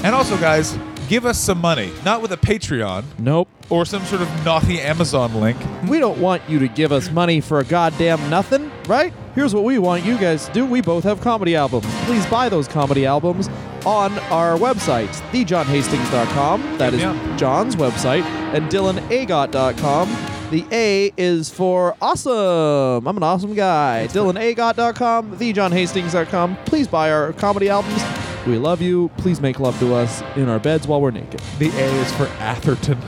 [0.03, 1.91] And also, guys, give us some money.
[2.03, 3.47] Not with a Patreon Nope.
[3.69, 5.57] or some sort of naughty Amazon link.
[5.87, 9.13] We don't want you to give us money for a goddamn nothing, right?
[9.35, 10.65] Here's what we want you guys to do.
[10.65, 11.85] We both have comedy albums.
[12.05, 13.49] Please buy those comedy albums
[13.85, 16.77] on our website, thejohnhastings.com.
[16.77, 17.35] That is Yeah.
[17.37, 20.15] John's website, and dylanagott.com.
[20.51, 23.07] The A is for awesome.
[23.07, 24.07] I'm an awesome guy.
[24.11, 26.57] DylanAgott.com, TheJohnHastings.com.
[26.65, 28.03] Please buy our comedy albums.
[28.45, 29.09] We love you.
[29.17, 31.41] Please make love to us in our beds while we're naked.
[31.57, 32.99] The A is for Atherton.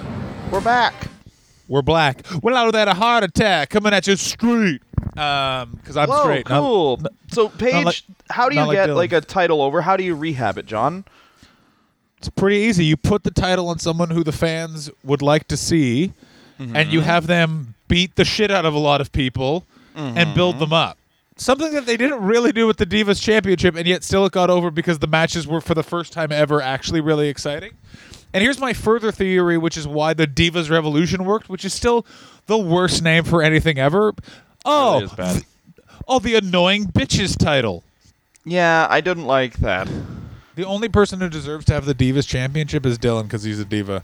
[0.51, 0.93] We're back.
[1.67, 2.25] We're black.
[2.41, 4.81] Well, out of that, a heart attack coming at you straight.
[5.17, 6.47] Um, because I'm Whoa, straight.
[6.49, 7.01] Not- cool.
[7.31, 8.95] so, Paige, like- how do you not like get Dylan.
[8.95, 9.81] like a title over?
[9.81, 11.05] How do you rehab it, John?
[12.17, 12.85] It's pretty easy.
[12.85, 16.13] You put the title on someone who the fans would like to see,
[16.59, 16.89] and Mm-hmm.
[16.91, 20.59] you have them beat the shit out of a lot of people and build Mm-hmm.
[20.61, 20.97] them up.
[21.39, 24.49] Something that they didn't really do with the Divas Championship, and yet still it got
[24.49, 27.73] over because the matches were for the first time ever actually really exciting.
[28.33, 32.05] And here's my further theory, which is why the Divas Revolution worked, which is still
[32.47, 34.13] the worst name for anything ever.
[34.67, 35.33] Oh, Really is bad.
[35.33, 35.45] th-
[36.07, 37.83] oh, the annoying bitches title.
[38.45, 39.87] Yeah, I didn't like that.
[40.55, 43.65] The only person who deserves to have the Divas Championship is Dylan because he's a
[43.65, 44.01] diva.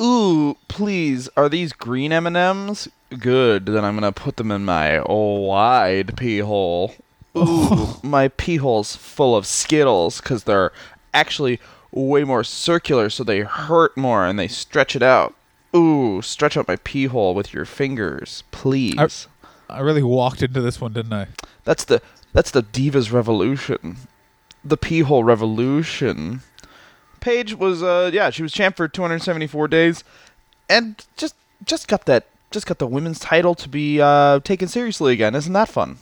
[0.00, 2.88] Ooh, please, are these green M&Ms?
[3.18, 6.94] Good, then I'm gonna put them in my wide pee hole.
[7.36, 10.72] Ooh, my pee hole's full of Skittles because they're
[11.14, 11.60] actually
[11.92, 15.34] way more circular, so they hurt more and they stretch it out.
[15.74, 19.28] Ooh, stretch out my pee hole with your fingers, please.
[19.68, 21.28] I really walked into this one, didn't I?
[21.64, 22.00] That's the
[22.32, 23.96] that's the Divas Revolution.
[24.64, 26.42] The pee hole revolution.
[27.20, 30.04] Paige was uh yeah, she was champ for 274 days
[30.68, 35.12] and just just got that just got the women's title to be uh taken seriously
[35.12, 35.34] again.
[35.34, 35.98] Isn't that fun?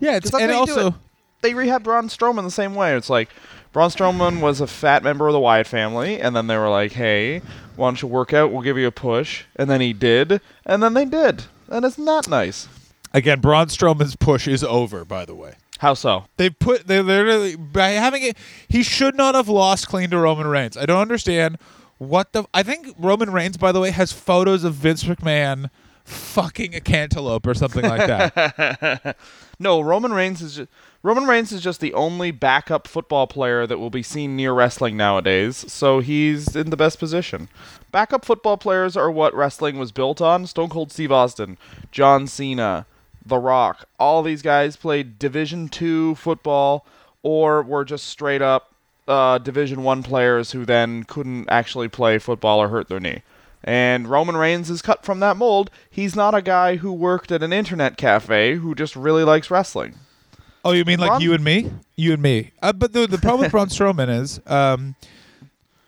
[0.00, 0.94] Yeah, it's, and how you do also it.
[1.40, 2.96] They rehabbed Braun Strowman the same way.
[2.96, 3.28] It's like
[3.72, 6.92] Braun Strowman was a fat member of the Wyatt family, and then they were like,
[6.92, 7.42] "Hey,
[7.76, 8.50] why don't you work out?
[8.50, 11.44] We'll give you a push." And then he did, and then they did.
[11.68, 12.68] And isn't that nice?
[13.12, 15.04] Again, Braun Strowman's push is over.
[15.04, 16.24] By the way, How so?
[16.36, 18.36] they put they literally by having it.
[18.68, 20.76] He should not have lost clean to Roman Reigns.
[20.76, 21.58] I don't understand
[21.98, 22.44] what the.
[22.54, 25.70] I think Roman Reigns, by the way, has photos of Vince McMahon
[26.04, 29.16] fucking a cantaloupe or something like that.
[29.60, 30.70] No, Roman Reigns is just
[31.02, 34.96] Roman Reigns is just the only backup football player that will be seen near wrestling
[34.96, 37.48] nowadays, so he's in the best position.
[37.90, 40.46] Backup football players are what wrestling was built on.
[40.46, 41.58] Stone Cold Steve Austin,
[41.90, 42.86] John Cena,
[43.28, 46.86] The Rock, all these guys played Division 2 football
[47.22, 48.72] or were just straight up
[49.06, 53.22] uh, Division 1 players who then couldn't actually play football or hurt their knee.
[53.64, 55.70] And Roman Reigns is cut from that mold.
[55.90, 59.96] He's not a guy who worked at an internet cafe who just really likes wrestling.
[60.64, 61.70] oh, you mean like Braun- you and me?
[61.96, 62.52] You and me.
[62.62, 64.40] Uh, but the the problem with Braun Strowman is.
[64.46, 64.94] Um,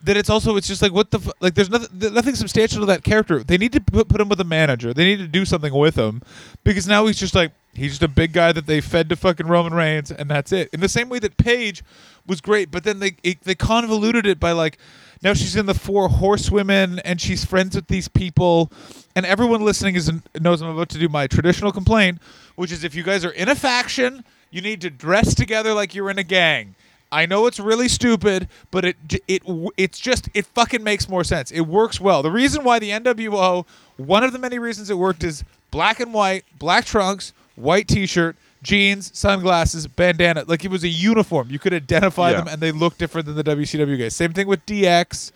[0.03, 2.79] that it's also it's just like what the f- like there's nothing th- nothing substantial
[2.81, 3.43] to that character.
[3.43, 4.93] They need to put, put him with a manager.
[4.93, 6.21] They need to do something with him
[6.63, 9.47] because now he's just like he's just a big guy that they fed to fucking
[9.47, 10.69] Roman Reigns and that's it.
[10.73, 11.83] In the same way that Paige
[12.27, 14.77] was great, but then they it, they convoluted it by like
[15.23, 18.71] now she's in the four horsewomen and she's friends with these people
[19.15, 22.19] and everyone listening is knows I'm about to do my traditional complaint,
[22.55, 25.93] which is if you guys are in a faction, you need to dress together like
[25.95, 26.75] you're in a gang.
[27.11, 28.95] I know it's really stupid, but it
[29.27, 29.43] it
[29.77, 31.51] it's just it fucking makes more sense.
[31.51, 32.23] It works well.
[32.23, 33.65] The reason why the NWO,
[33.97, 38.35] one of the many reasons it worked is black and white, black trunks, white t-shirt,
[38.63, 40.45] jeans, sunglasses, bandana.
[40.47, 41.49] Like it was a uniform.
[41.49, 42.37] You could identify Yeah.
[42.37, 44.15] them and they look different than the WCW guys.
[44.15, 45.31] Same thing with DX.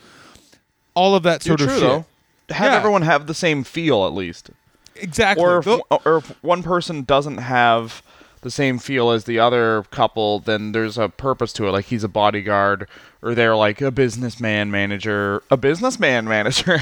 [0.93, 2.05] All of that You're sort of true, shit.
[2.47, 2.53] though.
[2.55, 2.77] Have Yeah.
[2.77, 4.49] everyone have the same feel at least.
[4.95, 5.43] Exactly.
[5.43, 8.01] Or if, or if one person doesn't have
[8.45, 11.71] the same feel as the other couple, then there's a purpose to it.
[11.71, 12.87] Like he's a bodyguard,
[13.23, 16.79] or they're like a businessman manager, a businessman manager.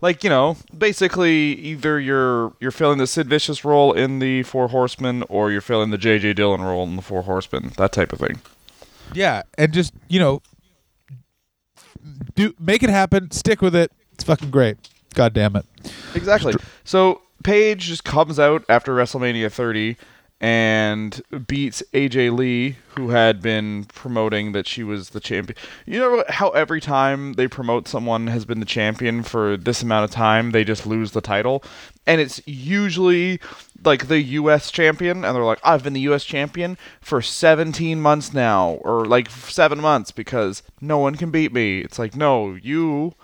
[0.00, 4.68] like you know, basically either you're you're filling the Sid Vicious role in the Four
[4.68, 6.34] Horsemen, or you're filling the J.J.
[6.34, 7.72] Dillon role in the Four Horsemen.
[7.76, 8.40] That type of thing.
[9.12, 10.42] yeah, and just you know,
[12.36, 13.32] do make it happen.
[13.32, 13.90] Stick with it.
[14.12, 14.76] It's fucking great.
[15.14, 15.66] God damn it.
[16.14, 16.54] Exactly.
[16.84, 19.96] So Paige just comes out after WrestleMania 30
[20.40, 25.56] and beats AJ Lee, who had been promoting that she was the champion.
[25.84, 30.04] You know how every time they promote someone has been the champion for this amount
[30.04, 31.62] of time, they just lose the title?
[32.06, 33.38] And it's usually
[33.84, 38.32] like the US champion, and they're like, I've been the US champion for 17 months
[38.32, 41.80] now, or like seven months because no one can beat me.
[41.80, 43.14] It's like, no, you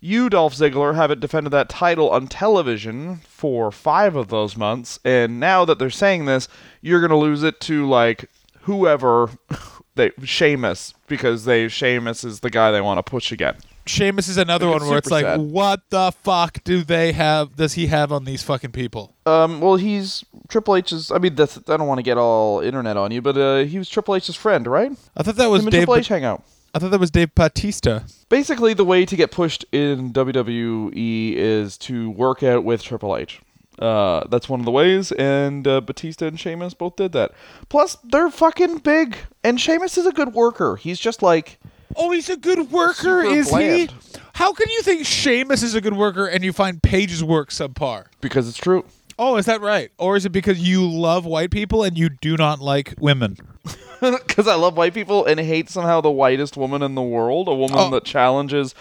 [0.00, 5.40] you, Dolph Ziggler, haven't defended that title on television for five of those months, and
[5.40, 6.48] now that they're saying this,
[6.80, 8.28] you're gonna lose it to like
[8.62, 9.30] whoever
[9.94, 13.56] they Sheamus because they Sheamus is the guy they want to push again.
[13.86, 15.40] Sheamus is another one where it's like, sad.
[15.40, 17.54] what the fuck do they have?
[17.54, 19.14] Does he have on these fucking people?
[19.24, 21.12] Um, well, he's Triple H's.
[21.12, 23.78] I mean, that's, I don't want to get all internet on you, but uh, he
[23.78, 24.90] was Triple H's friend, right?
[25.16, 25.80] I thought that was Him Dave.
[25.80, 26.42] Triple H hang out.
[26.76, 28.00] I thought that was Dave Batista.
[28.28, 33.40] Basically, the way to get pushed in WWE is to work out with Triple H.
[33.78, 37.32] Uh, that's one of the ways, and uh, Batista and Sheamus both did that.
[37.70, 40.76] Plus, they're fucking big, and Sheamus is a good worker.
[40.76, 41.58] He's just like
[41.96, 43.90] Oh, he's a good worker, is bland.
[43.90, 43.96] he?
[44.34, 48.04] How can you think Sheamus is a good worker and you find Paige's work subpar?
[48.20, 48.84] because it's true.
[49.18, 49.90] Oh, is that right?
[49.96, 53.38] Or is it because you love white people and you do not like women?
[54.26, 57.54] Because I love white people and hate somehow the whitest woman in the world, a
[57.54, 57.90] woman Oh.
[57.90, 58.74] that challenges,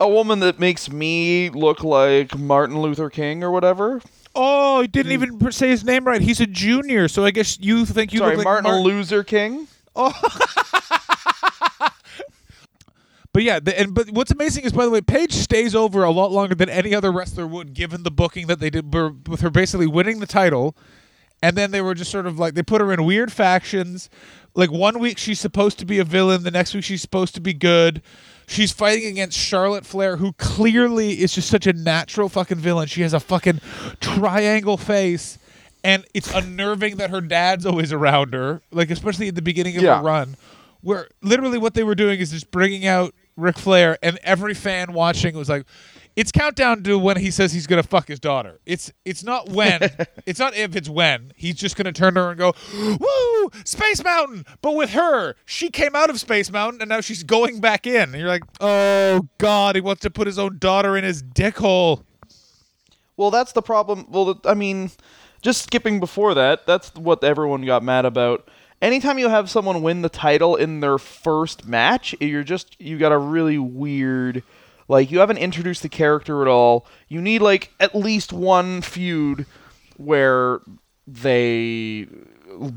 [0.00, 4.00] a woman that makes me look like Martin Luther King or whatever.
[4.34, 5.40] Oh, he didn't mm.
[5.40, 6.20] even say his name right.
[6.20, 9.24] He's a junior, so I guess you think you Sorry, look like Martin Mar- Loser
[9.24, 9.66] King.
[9.96, 10.12] Oh.
[13.38, 16.10] But yeah, the, and but what's amazing is by the way, Paige stays over a
[16.10, 19.50] lot longer than any other wrestler would, given the booking that they did with her
[19.50, 20.74] basically winning the title,
[21.42, 24.08] and then they were just sort of like they put her in weird factions.
[24.54, 27.40] Like one week she's supposed to be a villain, the next week she's supposed to
[27.40, 28.02] be good.
[28.46, 32.88] She's fighting against Charlotte Flair, who clearly is just such a natural fucking villain.
[32.88, 33.60] She has a fucking
[34.00, 35.38] triangle face,
[35.84, 38.62] and it's unnerving that her dad's always around her.
[38.72, 39.98] Like especially at the beginning of Yeah.
[39.98, 40.36] her run
[40.80, 44.92] where literally what they were doing is just bringing out Ric Flair, and every fan
[44.92, 45.66] watching was like,
[46.18, 49.88] "It's countdown to when he says he's gonna fuck his daughter." It's it's not when,
[50.26, 51.32] it's not if, it's when.
[51.36, 55.70] He's just gonna turn to her and go, "Woo, Space Mountain!" But with her, she
[55.70, 58.10] came out of Space Mountain, and now she's going back in.
[58.10, 61.58] And you're like, "Oh God, he wants to put his own daughter in his dick
[61.58, 62.04] hole."
[63.16, 64.06] Well, that's the problem.
[64.08, 64.90] Well, I mean,
[65.42, 68.48] just skipping before that, that's what everyone got mad about.
[68.80, 73.10] Anytime you have someone win the title in their first match, you're just you got
[73.10, 74.42] a really weird
[74.88, 76.86] like you haven't introduced the character at all.
[77.08, 79.46] You need like at least one feud
[79.96, 80.60] where
[81.06, 82.06] they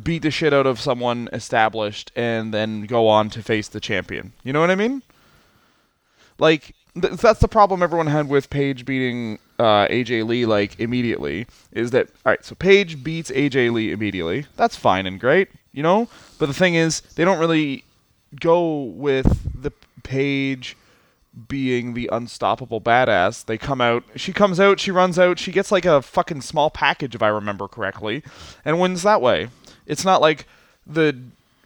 [0.04, 4.34] beat the shit out of someone established and then go on to face the champion.
[4.44, 5.02] You know what I mean?
[6.42, 11.48] like th- that's the problem everyone had with Paige beating uh, AJ Lee like immediately
[11.72, 15.84] is that all right so Paige beats AJ Lee immediately that's fine and great you
[15.84, 17.86] know but the thing is they don't really
[18.40, 19.72] go with the
[20.04, 20.76] Paige
[21.48, 25.72] being the unstoppable badass they come out she comes out she runs out she gets
[25.72, 28.22] like a fucking small package if I remember correctly
[28.66, 29.48] and wins that way
[29.86, 30.46] it's not like
[30.86, 31.18] the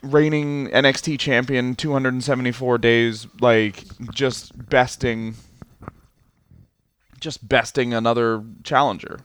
[0.04, 5.34] reigning NXT champion 274 days like just besting
[7.19, 9.19] just besting another challenger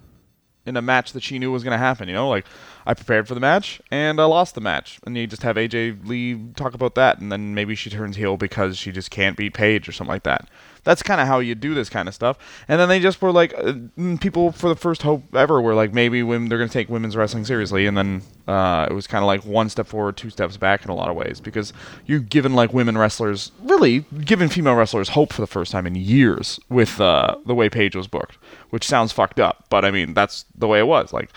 [0.66, 2.28] in a match that she knew was going to happen, you know?
[2.28, 2.46] Like
[2.86, 4.98] I prepared for the match and I lost the match.
[5.04, 8.36] And you just have AJ Lee talk about that and then maybe she turns heel
[8.36, 10.48] because she just can't beat Paige or something like that.
[10.82, 12.38] That's kind of how you do this kind of stuff.
[12.66, 15.74] And then they just were like uh, mm, people for the first hope ever were
[15.74, 19.06] like maybe women they're going to take women's wrestling seriously and then uh, it was
[19.06, 21.72] kind of like one step forward, two steps back in a lot of ways because
[22.06, 25.94] you're given like women wrestlers really given female wrestlers hope for the first time in
[25.94, 28.38] years with uh, the way Paige was booked,
[28.70, 31.12] which sounds fucked up, but I mean that's the way it was.
[31.12, 31.30] Like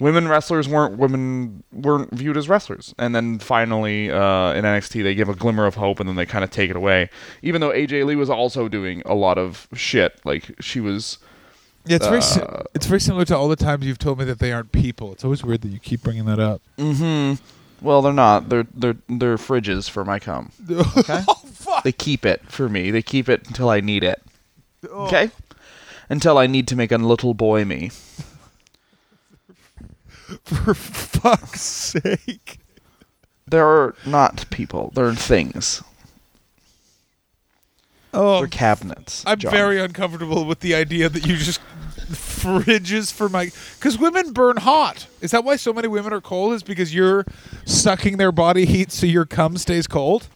[0.00, 2.94] women wrestlers weren't women weren't viewed as wrestlers.
[2.98, 6.26] And then finally uh, in NXT they give a glimmer of hope and then they
[6.26, 7.10] kind of take it away.
[7.42, 11.18] Even though AJ Lee was also doing a lot of shit like she was
[11.86, 14.24] Yeah, it's very si- Uh, it's very similar to all the times you've told me
[14.24, 15.12] that they aren't people.
[15.12, 16.62] It's always weird that you keep bringing that up.
[16.78, 17.42] Mm-hmm.
[17.86, 18.48] Well they're not.
[18.48, 20.50] They're they're they're fridges for my cum.
[20.70, 21.22] Okay.
[21.28, 21.84] oh fuck!
[21.84, 22.90] they keep it for me.
[22.90, 24.20] They keep it until I need it.
[24.88, 25.30] Okay?
[26.08, 27.90] Until I need to make a little boy me
[30.44, 32.58] For fuck's sake!
[33.46, 35.82] they're not people they're things
[38.12, 39.52] Oh, they're cabinets I'm John.
[39.52, 41.60] very uncomfortable with the idea that you just
[42.10, 45.06] fridges for my because women burn hot.
[45.20, 46.54] Is that why so many women are cold?
[46.54, 47.24] Is because you're
[47.64, 50.28] sucking their body heat so your cum stays cold?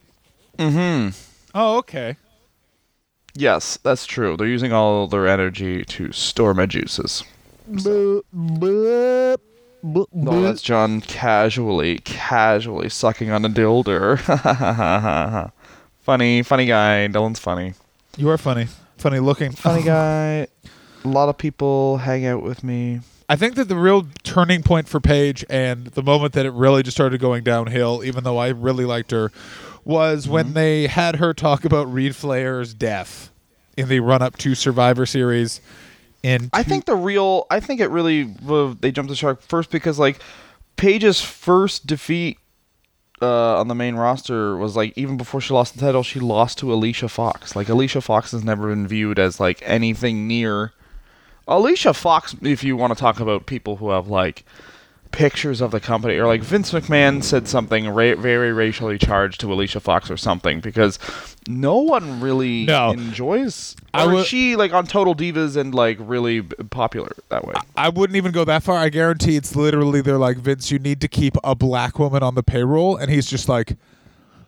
[0.58, 1.10] Mm-hmm.
[1.54, 2.16] Oh, okay.
[3.34, 4.36] Yes, that's true.
[4.36, 7.24] They're using all their energy to store my juices.
[9.84, 14.18] No, that's John casually, casually sucking on a dildo.
[16.00, 17.06] funny, funny guy.
[17.08, 17.74] Dylan's funny.
[18.16, 18.68] You are funny.
[18.96, 19.52] Funny looking.
[19.52, 20.46] Funny guy.
[21.04, 23.00] A lot of people hang out with me.
[23.28, 26.82] I think that the real turning point for Paige and the moment that it really
[26.82, 29.32] just started going downhill, even though I really liked her,
[29.84, 30.32] was mm-hmm.
[30.32, 33.30] when they had her talk about Reid Flair's death
[33.76, 35.60] in the run up to Survivor Series.
[36.24, 37.46] In I think the real.
[37.50, 38.34] I think it really.
[38.48, 40.20] Uh, they jumped the shark first because like
[40.76, 42.38] Paige's first defeat
[43.20, 46.56] uh, on the main roster was like even before she lost the title, she lost
[46.58, 47.54] to Alicia Fox.
[47.54, 50.72] Like Alicia Fox has never been viewed as like anything near
[51.46, 52.34] Alicia Fox.
[52.40, 54.46] If you want to talk about people who have like
[55.14, 59.52] pictures of the company or like Vince McMahon said something ra- very racially charged to
[59.52, 60.98] Alicia Fox or something because
[61.46, 62.90] no one really No.
[62.90, 67.54] enjoys I would- she like on Total Divas and like really popular that way.
[67.76, 68.76] I wouldn't even go that far.
[68.78, 72.34] I guarantee it's literally they're like Vince, you need to keep a black woman on
[72.34, 73.76] the payroll, and he's just like,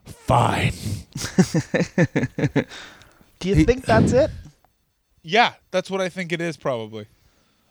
[0.05, 0.73] fine.
[3.39, 4.31] Do you think that's it?
[5.23, 6.57] Yeah, that's what I think it is.
[6.57, 7.07] Probably.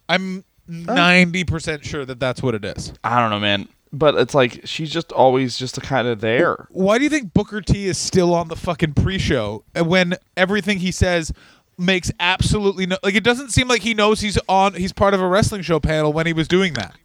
[0.08, 2.94] I'm ninety percent sure that that's what it is.
[3.04, 3.68] I don't know, man.
[3.94, 6.68] But it's like she's just always just kind of there.
[6.72, 10.80] Why do you think Booker T is still on the fucking pre-show and when everything
[10.80, 11.32] he says
[11.78, 15.22] makes absolutely no like it doesn't seem like he knows he's on he's part of
[15.22, 16.96] a wrestling show panel when he was doing that.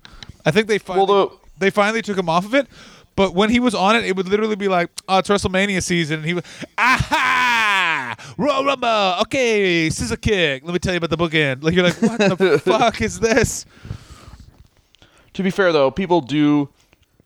[0.45, 2.67] I think they finally Well, the- they finally took him off of it.
[3.17, 6.21] But when he was on it, it would literally be like, "Oh, it's WrestleMania season."
[6.21, 6.45] And he was,
[6.79, 7.70] "Aha!
[8.37, 9.15] Royal Rumble.
[9.23, 10.65] Okay, scissor kick.
[10.65, 13.67] Let me tell you about the bookend." Like you're like, "What the fuck is this?"
[15.35, 16.69] To be fair though, people do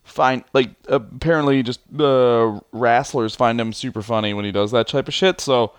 [0.05, 5.09] find like apparently just uh, wrestlers find him super funny when he does that type
[5.09, 5.41] of shit.
[5.41, 5.73] So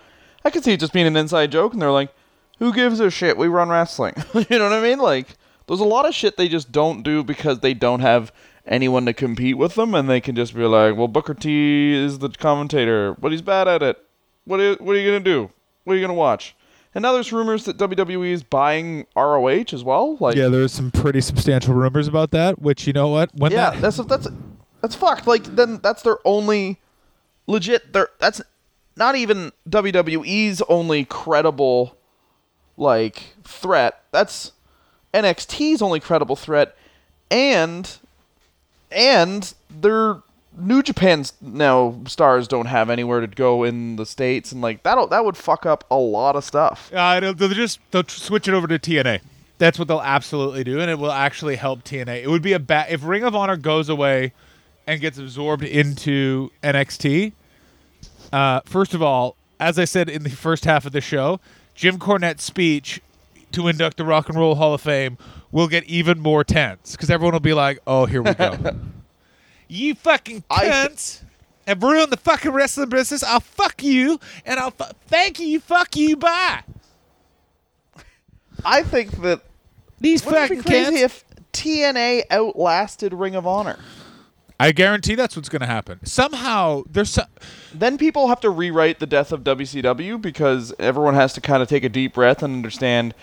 [0.44, 2.12] I could see it just being an inside joke, and they're like,
[2.58, 3.36] "Who gives a shit?
[3.36, 4.98] We run wrestling." you know what I mean?
[4.98, 5.28] Like,
[5.66, 8.32] there's a lot of shit they just don't do because they don't have
[8.66, 12.18] anyone to compete with them, and they can just be like, "Well, Booker T is
[12.18, 13.98] the commentator, but he's bad at it.
[14.46, 15.50] What are, what are you gonna do?
[15.84, 16.54] What are you gonna watch?"
[16.94, 20.16] And now there's rumors that WWE is buying ROH as well.
[20.18, 22.62] Like, Yeah, there's some pretty substantial rumors about that.
[22.62, 23.30] Which you know what?
[23.34, 24.28] When yeah, that, that's that's
[24.80, 25.26] that's fucked.
[25.26, 26.78] Like then that's their only
[27.46, 27.92] legit.
[27.92, 28.40] Their that's
[28.96, 31.96] not even WWE's only credible
[32.78, 34.02] like threat.
[34.10, 34.52] That's
[35.12, 36.76] NXT's only credible threat,
[37.30, 37.98] and
[38.90, 40.22] and their
[40.58, 45.06] New Japan's now stars don't have anywhere to go in the states, and like that'll
[45.08, 46.90] that would fuck up a lot of stuff.
[46.94, 49.20] Uh, they'll, they'll just they'll switch it over to TNA.
[49.58, 52.22] That's what they'll absolutely do, and it will actually help TNA.
[52.22, 54.32] It would be a bad if Ring of Honor goes away
[54.86, 57.32] and gets absorbed into NXT.
[58.32, 61.40] Uh, first of all, as I said in the first half of the show,
[61.74, 63.00] Jim Cornette's speech
[63.52, 65.18] to induct the Rock and Roll Hall of Fame
[65.52, 68.56] will get even more tense because everyone will be like, "Oh, here we go."
[69.68, 71.22] you fucking I- cunts
[71.66, 73.22] have ruined the fucking wrestling business.
[73.24, 75.58] I'll fuck you, and I'll fu- thank you.
[75.60, 76.16] Fuck you.
[76.16, 76.62] Bye.
[78.64, 79.42] I think that
[80.00, 81.04] These wouldn't it fucking be crazy cunts.
[81.04, 83.78] if TNA outlasted Ring of Honor.
[84.58, 86.00] I guarantee that's what's going to happen.
[86.06, 87.24] Somehow there's so-
[87.74, 91.68] then people have to rewrite the death of WCW because everyone has to kind of
[91.68, 93.14] take a deep breath and understand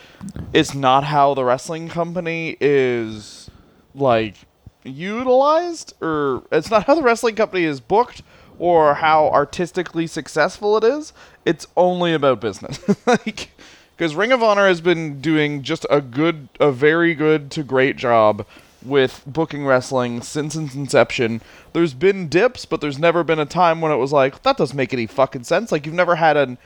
[0.53, 3.49] it's not how the wrestling company is
[3.95, 4.35] like
[4.83, 8.21] utilized or it's not how the wrestling company is booked
[8.59, 11.13] or how artistically successful it is.
[11.45, 12.79] It's only about business.
[13.07, 13.51] like
[13.97, 17.95] because Ring of Honor has been doing just a good a very good to great
[17.95, 18.45] job
[18.85, 21.41] with booking wrestling since its inception.
[21.71, 24.75] There's been dips, but there's never been a time when it was like that doesn't
[24.77, 25.71] make any fucking sense.
[25.71, 26.57] Like you've never had an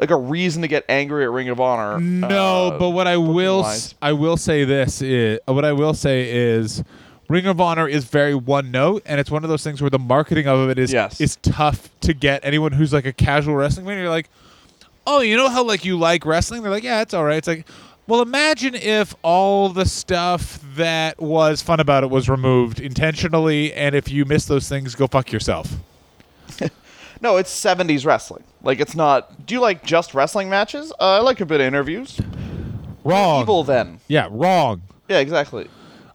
[0.00, 1.98] like a reason to get angry at Ring of Honor.
[1.98, 5.94] no, uh, but what I will s- I will say this is what I will
[5.94, 6.84] say is
[7.28, 9.98] Ring of Honor is very one note, and it's one of those things where the
[9.98, 11.20] marketing of it is Yes.
[11.20, 12.44] is tough to get.
[12.44, 14.28] Anyone who's like a casual wrestling fan, you're like,
[15.06, 16.62] oh, you know how like you like wrestling?
[16.62, 17.36] They're like, yeah, it's all right.
[17.36, 17.66] It's like,
[18.06, 23.94] well, imagine if all the stuff that was fun about it was removed intentionally, and
[23.94, 25.70] if you miss those things, go fuck yourself.
[27.20, 28.44] No, it's 70s wrestling.
[28.62, 29.44] Like it's not.
[29.44, 30.92] Do you like just wrestling matches?
[31.00, 32.20] Uh, I like a bit of interviews.
[33.02, 33.42] Wrong.
[33.42, 33.98] Evil then.
[34.06, 34.82] Yeah, wrong.
[35.08, 35.68] Yeah, exactly.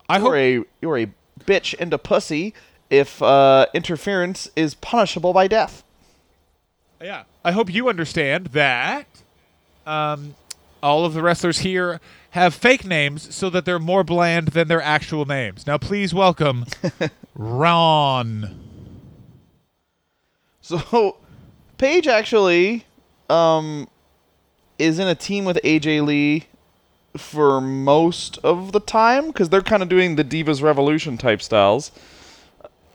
[0.10, 1.08] I hope You're a you're a
[1.40, 2.54] bitch into pussy
[2.90, 5.84] if uh, interference is punishable by death.
[7.02, 7.24] Yeah.
[7.44, 9.08] I hope you understand that
[9.86, 10.36] um,
[10.82, 12.00] all of the wrestlers here
[12.32, 15.68] have fake names so that they're more bland than their actual names.
[15.68, 16.66] Now, please welcome
[17.36, 18.60] Ron.
[20.62, 21.18] So,
[21.78, 22.86] Paige actually
[23.30, 23.90] um,
[24.80, 26.46] is in a team with AJ Lee
[27.18, 31.92] for most of the time because they're kind of doing the Divas Revolution type styles,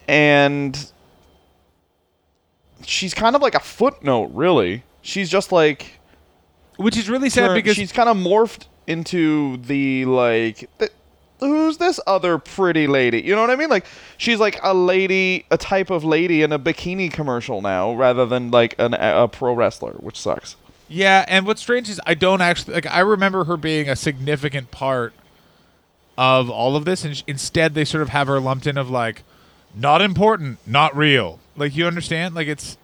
[0.07, 0.91] and
[2.85, 4.83] she's kind of like a footnote, really.
[5.01, 5.99] She's just like
[6.77, 10.91] Which is really sad because she's kind of morphed into the like th-
[11.39, 13.21] who's this other pretty lady?
[13.21, 13.69] You know what i mean?
[13.69, 13.85] Like
[14.17, 18.51] she's like a lady a type of lady in a bikini commercial now rather than
[18.51, 20.55] like an, a pro wrestler which sucks
[20.89, 22.87] Yeah, and what's strange is I don't actually like.
[22.87, 25.13] I remember her being a significant part
[26.17, 28.89] of all of this, and sh- instead they sort of have her lumped in of
[28.89, 29.23] like,
[29.75, 31.39] not important, not real.
[31.55, 32.33] Like you understand?
[32.33, 32.77] Like it's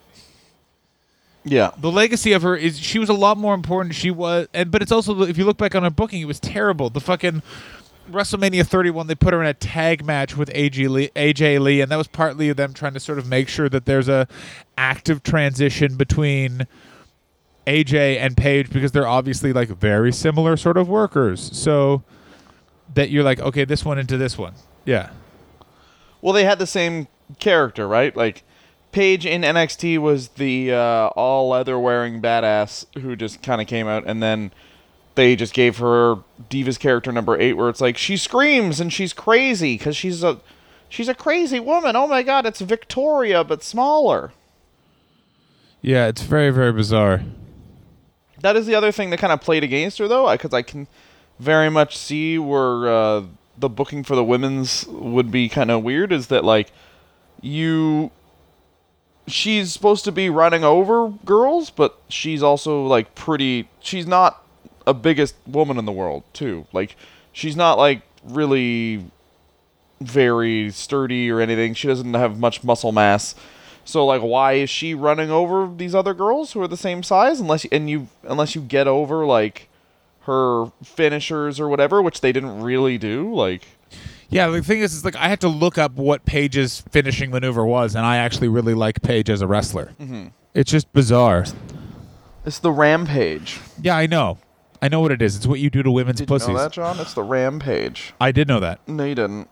[1.44, 3.96] yeah the legacy of her is she was a lot more important.
[3.96, 6.40] She was, and but it's also if you look back on her booking, it was
[6.40, 6.92] terrible.
[6.92, 7.42] The fucking
[8.12, 11.92] WrestleMania 31, they put her in a tag match with AJ Lee, AJ Lee, and
[11.92, 14.28] that was partly them trying to sort of make sure that there's a
[14.78, 16.68] active transition between
[17.66, 21.56] AJ and Paige because they're obviously like very similar sort of workers.
[21.58, 22.04] So
[22.94, 24.54] that you're like, okay, this one into this one.
[24.86, 25.10] Yeah.
[26.22, 27.08] Well, they had the same
[27.40, 28.16] character, right?
[28.16, 28.44] Like
[28.92, 33.88] Paige in NXT was the uh, all leather wearing badass who just kind of came
[33.88, 34.52] out, and then
[35.16, 36.18] they just gave her
[36.50, 40.40] Divas character number eight, where it's like she screams and she's crazy because she's a
[40.90, 41.96] she's a crazy woman.
[41.96, 44.32] Oh my god, it's Victoria but smaller.
[45.82, 47.22] Yeah, it's very, very bizarre.
[48.42, 50.88] That is the other thing that kind of played against her, though, because I can
[51.40, 53.24] very much see where uh,
[53.58, 56.12] the booking for the women's would be kind of weird.
[56.12, 56.72] Is that like
[57.42, 58.12] you?
[59.28, 63.68] She's supposed to be running over girls, but she's also like pretty.
[63.80, 64.44] She's not
[64.86, 66.68] a biggest woman in the world, too.
[66.74, 66.96] Like
[67.32, 69.06] she's not like really
[70.02, 71.74] very sturdy or anything.
[71.74, 73.36] She doesn't have much muscle mass.
[73.86, 77.40] So like, why is she running over these other girls who are the same size?
[77.40, 79.70] Unless and you unless you get over like
[80.22, 83.32] her finishers or whatever, which they didn't really do.
[83.34, 83.68] Like,
[84.30, 87.64] Yeah, the thing is, is like I had to look up what Paige's finishing maneuver
[87.66, 89.92] was, and I actually really like Paige as a wrestler.
[90.02, 90.28] Mm-hmm.
[90.56, 91.46] It's just bizarre.
[92.46, 93.60] it's the rampage.
[93.82, 94.40] Yeah, I know.
[94.82, 95.36] I know what it is.
[95.36, 96.48] It's what you do to women's Did you pussies.
[96.50, 97.00] know that, John?
[97.00, 98.14] It's the rampage.
[98.20, 98.80] I did know that.
[98.88, 99.48] No, you didn't.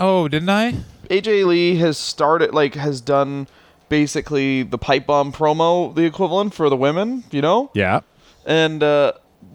[0.00, 0.74] Oh, didn't I?
[1.10, 3.48] AJ Lee has started like has done
[3.88, 7.24] basically the pipe bomb promo, the equivalent for the women.
[7.30, 7.70] You know.
[7.74, 8.00] Yeah.
[8.46, 9.12] and uh,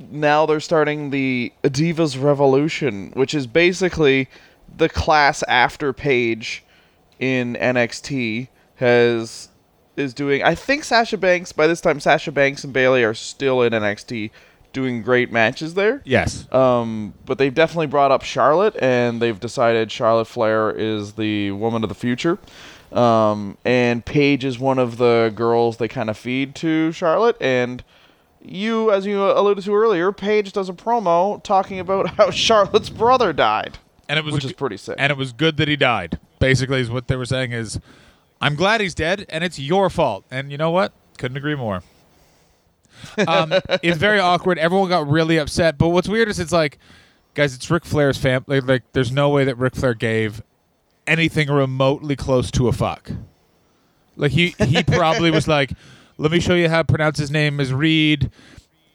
[0.10, 4.30] now they're starting the Divas Revolution, which is basically
[4.76, 6.64] the class after Paige
[7.20, 9.50] in NXT has
[9.96, 10.42] is doing.
[10.44, 14.32] I think Sasha Banks by this time Sasha Banks and Bayley are still in NXT
[14.74, 16.02] doing great matches there.
[16.04, 16.52] Yes.
[16.52, 21.84] Um, but they've definitely brought up Charlotte, and they've decided Charlotte Flair is the woman
[21.84, 22.40] of the future.
[22.94, 27.36] Um, and Paige is one of the girls they kind of feed to Charlotte.
[27.42, 27.84] And
[28.42, 33.34] you, as you alluded to earlier, Paige does a promo talking about how Charlotte's brother
[33.34, 33.78] died,
[34.08, 34.96] and it was which is g- pretty sick.
[35.00, 36.20] and it was good that he died.
[36.40, 37.80] Basically, is what they were saying is,
[38.42, 40.26] I'm glad he's dead, and it's your fault.
[40.30, 40.92] And you know what?
[41.18, 41.82] Couldn't agree more.
[43.28, 44.60] um, it's very awkward.
[44.60, 45.78] Everyone got really upset.
[45.78, 46.78] But what's weird is it's like,
[47.34, 48.60] guys, it's Ric Flair's family.
[48.60, 50.42] Like, there's no way that Ric Flair gave
[51.08, 53.12] anything remotely close to a fuck.
[54.16, 55.72] Like he he probably was like,
[56.18, 58.32] let me show you how to pronounce his name is Reid,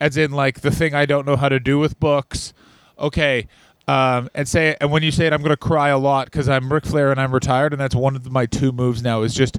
[0.01, 2.53] as in like the thing I don't know how to do with books.
[2.99, 3.49] Okay.
[3.87, 6.73] Um, and say and when you say it, I'm gonna cry a lot because I'm
[6.73, 9.59] Ric Flair and I'm retired, and that's one of my two moves now is just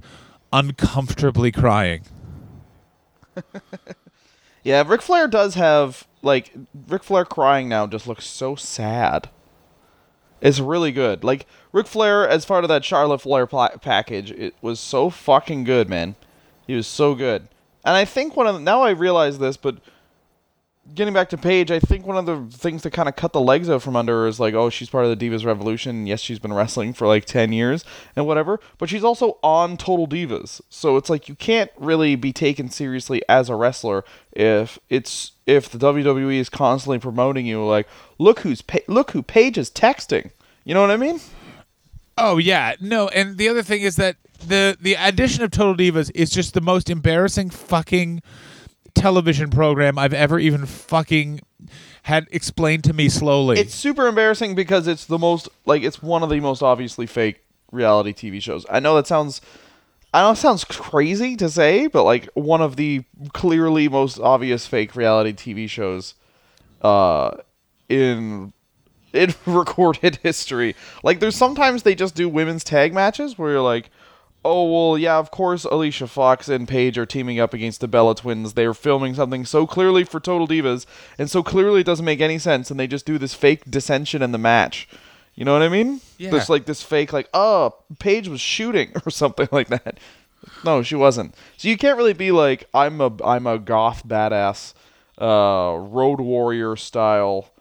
[0.53, 2.03] uncomfortably crying.
[4.63, 6.53] yeah, Ric Flair does have like
[6.87, 9.29] Ric Flair crying now just looks so sad.
[10.41, 11.23] It's really good.
[11.23, 15.63] Like Ric Flair, as part of that Charlotte Flair pla- package, it was so fucking
[15.63, 16.15] good, man.
[16.67, 17.47] He was so good.
[17.83, 19.77] And I think one of the, now I realize this, but
[20.93, 23.41] getting back to Paige, I think one of the things that kind of cut the
[23.41, 26.07] legs out from under her is like, oh, she's part of the Divas Revolution.
[26.07, 27.85] Yes, she's been wrestling for like ten years
[28.15, 30.61] and whatever, but she's also on Total Divas.
[30.69, 35.69] So it's like you can't really be taken seriously as a wrestler if it's if
[35.69, 37.87] the WWE is constantly promoting you like,
[38.17, 40.31] look who's pa- look who Paige is texting.
[40.65, 41.19] You know what I mean?
[42.17, 46.11] Oh yeah, no, and the other thing is that the the addition of Total Divas
[46.13, 48.21] is just the most embarrassing fucking
[48.99, 51.41] television program I've ever even fucking
[52.03, 53.59] had explained to me slowly.
[53.59, 57.43] It's super embarrassing because it's the most like it's one of the most obviously fake
[57.71, 58.65] reality TV shows.
[58.69, 59.41] I know that sounds
[60.13, 64.65] I know it sounds crazy to say, but like one of the clearly most obvious
[64.65, 66.15] fake reality TV shows
[66.81, 67.31] uh
[67.89, 68.53] in
[69.13, 70.75] in recorded history.
[71.03, 73.89] Like there's sometimes they just do women's tag matches where you're like
[74.43, 75.17] Oh well, yeah.
[75.17, 78.53] Of course, Alicia Fox and Paige are teaming up against the Bella Twins.
[78.53, 80.85] They are filming something so clearly for Total Divas,
[81.17, 82.71] and so clearly it doesn't make any sense.
[82.71, 84.87] And they just do this fake dissension in the match.
[85.35, 86.01] You know what I mean?
[86.17, 86.31] Yeah.
[86.31, 89.97] There's like this fake, like, oh, Paige was shooting or something like that.
[90.65, 91.33] No, she wasn't.
[91.55, 94.73] So you can't really be like, I'm a, I'm a goth badass,
[95.17, 97.51] uh, road warrior style,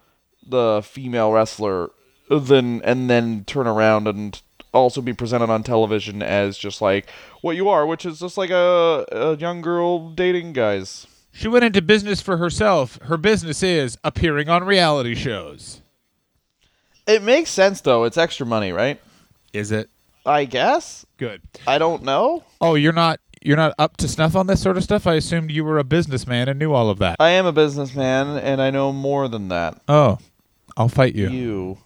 [0.45, 1.91] the female wrestler,
[2.31, 4.41] then and then turn around and
[4.73, 7.09] also be presented on television as just like
[7.41, 11.07] what you are, which is just like a, a young girl dating guys.
[11.33, 12.99] she went into business for herself.
[13.03, 15.81] Her business is appearing on reality shows.
[17.07, 18.05] It makes sense though.
[18.05, 19.01] It's extra money, right?
[19.53, 19.89] Is it
[20.27, 21.07] I guess.
[21.16, 21.41] good?
[21.66, 22.45] I don't know.
[22.61, 25.07] Oh, you're not you're not up to snuff on this sort of stuff.
[25.07, 27.16] I assumed you were a businessman and knew all of that.
[27.21, 29.81] I am a businessman and I know more than that.
[29.89, 30.19] oh,
[30.77, 31.29] I'll fight you.
[31.31, 31.79] You.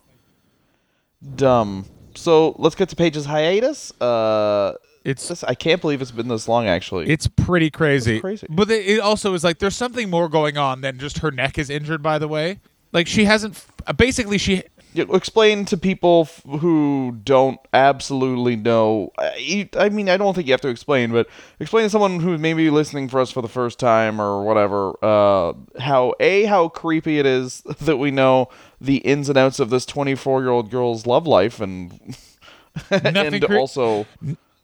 [1.36, 1.86] dumb.
[2.22, 3.92] So let's get to Paige's hiatus.
[4.00, 6.66] Uh, It's this, I can't believe it's been this long.
[6.68, 8.20] Actually, It's pretty crazy.
[8.20, 8.46] crazy.
[8.48, 11.68] But it also is like there's something more going on than just her neck is
[11.68, 12.00] injured.
[12.02, 12.60] By the way,
[12.92, 13.64] like she hasn't.
[13.96, 14.62] Basically, she
[14.94, 19.10] explain to people f- who don't absolutely know.
[19.18, 21.28] I, I mean, I don't think you have to explain, but
[21.60, 24.92] explain to someone who's maybe listening for us for the first time or whatever.
[25.02, 28.48] Uh, how a how creepy it is that we know
[28.80, 32.16] the ins and outs of this 24 year old girl's love life, and
[32.90, 34.06] and cre- also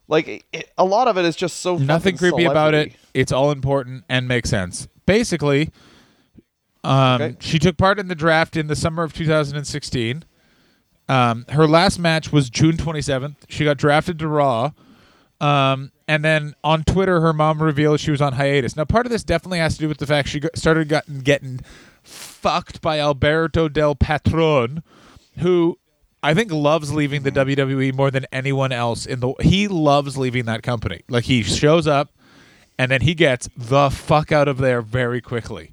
[0.09, 2.93] like it, a lot of it is just so nothing creepy about it.
[3.15, 4.89] It's all important and makes sense.
[5.07, 5.71] Basically,
[6.89, 7.37] um, Okay.
[7.41, 10.25] she took part in the draft in the summer of 2016.
[11.09, 13.37] Um, her last match was June 27th.
[13.49, 14.73] She got drafted to Raw.
[15.41, 18.77] Um, and then on Twitter, her mom revealed she was on hiatus.
[18.77, 21.61] Now, part of this definitely has to do with the fact she started gotten, getting
[22.03, 24.83] fucked by Alberto Del Patron,
[25.39, 25.79] who
[26.23, 29.33] I think loves leaving the WWE more than anyone else in the.
[29.41, 31.03] He loves leaving that company.
[31.09, 32.11] Like he shows up,
[32.79, 35.73] and then he gets the fuck out of there very quickly.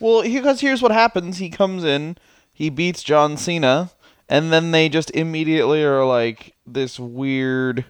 [0.00, 2.16] Well, because here's what happens: he comes in,
[2.52, 3.90] he beats John Cena,
[4.28, 7.84] and then they just immediately are like this weird.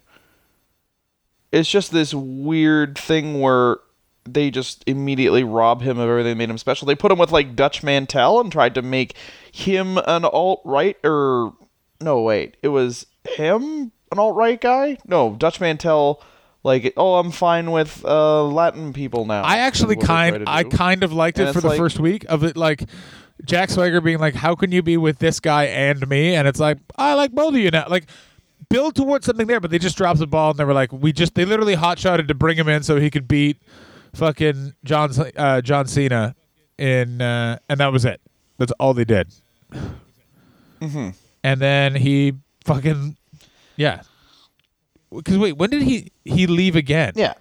[1.51, 3.79] It's just this weird thing where
[4.25, 6.87] they just immediately rob him of everything that made him special.
[6.87, 9.17] They put him with like Dutch Mantell and tried to make
[9.51, 11.55] him an alt right or
[12.01, 14.99] no wait, it was him an alt right guy.
[15.07, 16.23] No, Dutch Mantell.
[16.69, 19.43] Like, oh, I'm fine with uh, Latin people now.
[19.43, 21.69] I actually is what they try kind I kind of liked And it for the
[21.69, 22.85] like- first week of it like
[23.45, 26.35] Jack Swagger being like, How can you be with this guy and me?
[26.35, 27.87] And it's like, I like both of you now.
[27.89, 28.05] Like
[28.69, 31.13] build towards something there, but they just dropped the ball and they were like, We
[31.13, 33.57] just they literally hot shotted to bring him in so he could beat
[34.15, 36.35] fucking John uh, John Cena
[36.77, 38.21] in uh, and that was it.
[38.59, 39.33] That's all they did.
[40.81, 41.11] Mm-hmm.
[41.45, 43.17] And then he fucking
[43.77, 44.03] yeah.
[45.15, 47.13] Because wait, when did he he leave again?
[47.17, 47.35] Yeah.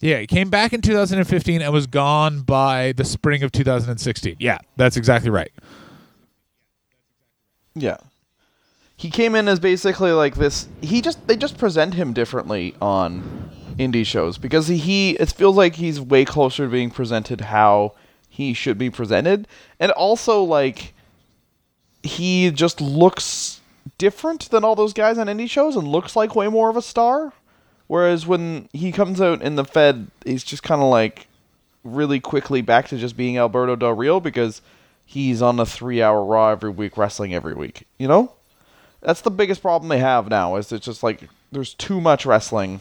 [0.00, 4.36] Yeah, he came back in 2015 and was gone by the spring of 2016.
[4.40, 5.52] Yeah, that's exactly right.
[7.74, 7.98] Yeah.
[8.96, 10.68] He came in as basically like this.
[10.80, 15.56] He just they just present him differently on indie shows because he, he it feels
[15.56, 17.94] like he's way closer to being presented how
[18.28, 19.46] he should be presented,
[19.78, 20.94] and also like
[22.02, 23.60] he just looks
[23.98, 26.82] different than all those guys on indie shows and looks like way more of a
[26.82, 27.32] star.
[27.86, 31.26] Whereas when he comes out in the Fed, he's just kind of like
[31.84, 34.62] really quickly back to just being Alberto Del Rio because
[35.04, 37.86] he's on a three-hour Raw every week, wrestling every week.
[37.98, 38.32] You know,
[39.00, 40.56] that's the biggest problem they have now.
[40.56, 42.80] Is it's just like there's too much wrestling,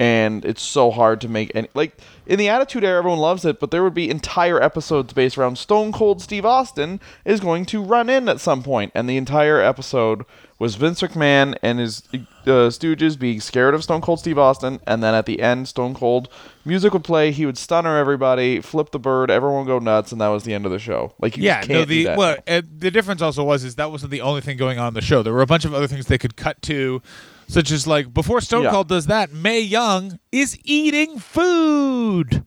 [0.00, 1.96] and it's so hard to make any like
[2.26, 5.58] in the Attitude Era, everyone loves it, but there would be entire episodes based around
[5.58, 9.60] Stone Cold Steve Austin is going to run in at some point, and the entire
[9.60, 10.24] episode
[10.58, 15.02] was Vince McMahon and his uh, Stooges being scared of Stone Cold Steve Austin, and
[15.02, 16.28] then at the end, Stone Cold
[16.64, 20.20] music would play, he would stunner everybody, flip the bird, everyone would go nuts, and
[20.20, 21.12] that was the end of the show.
[21.20, 21.80] Like you yeah, no.
[21.80, 22.18] do The that.
[22.18, 24.94] well, uh, the difference also was is that wasn't the only thing going on in
[24.94, 25.22] the show.
[25.22, 27.02] There were a bunch of other things they could cut to,
[27.50, 28.70] such as like before Stone Yeah.
[28.70, 32.44] Cold does that, Mae Young is eating food.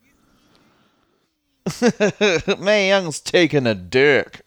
[2.59, 4.41] Mae Young's taking a dick.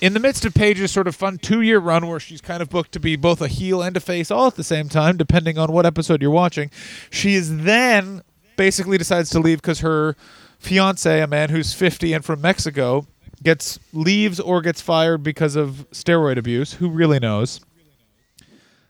[0.00, 2.68] in the midst of Paige's sort of fun two year run where she's kind of
[2.68, 5.58] booked to be both a heel and a face all at the same time, depending
[5.58, 6.70] on what episode you're watching,
[7.10, 8.22] she is then
[8.56, 10.16] basically decides to leave because her
[10.58, 13.06] fiance, a man who's 50 and from Mexico,
[13.42, 16.74] gets leaves or gets fired because of steroid abuse.
[16.74, 17.60] Who really knows?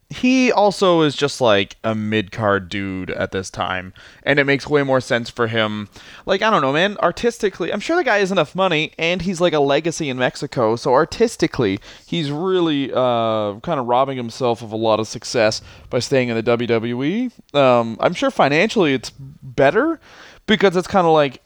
[0.08, 3.92] He also is just like a mid card dude at this time,
[4.22, 5.88] and it makes way more sense for him.
[6.26, 6.96] Like I don't know, man.
[6.98, 10.76] Artistically, I'm sure the guy has enough money, and he's like a legacy in Mexico.
[10.76, 15.98] So artistically, he's really uh, kind of robbing himself of a lot of success by
[15.98, 17.32] staying in the WWE.
[17.54, 19.98] Um, I'm sure financially it's better
[20.46, 21.42] because it's kind of like,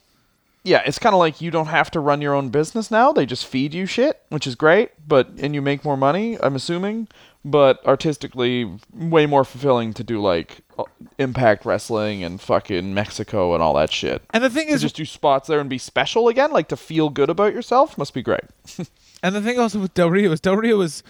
[0.64, 3.12] yeah, it's kind of like you don't have to run your own business now.
[3.12, 4.90] They just feed you shit, which is great.
[5.08, 6.36] But and you make more money.
[6.42, 7.08] I'm assuming.
[7.44, 10.84] But artistically, way more fulfilling to do like uh,
[11.18, 14.96] Impact Wrestling and fucking Mexico and all that shit And the thing to is, just
[14.96, 18.20] do spots there and be special again, like to feel good about yourself, must be
[18.20, 18.44] great.
[19.22, 21.02] and the thing also with Del Rio is Del Rio is.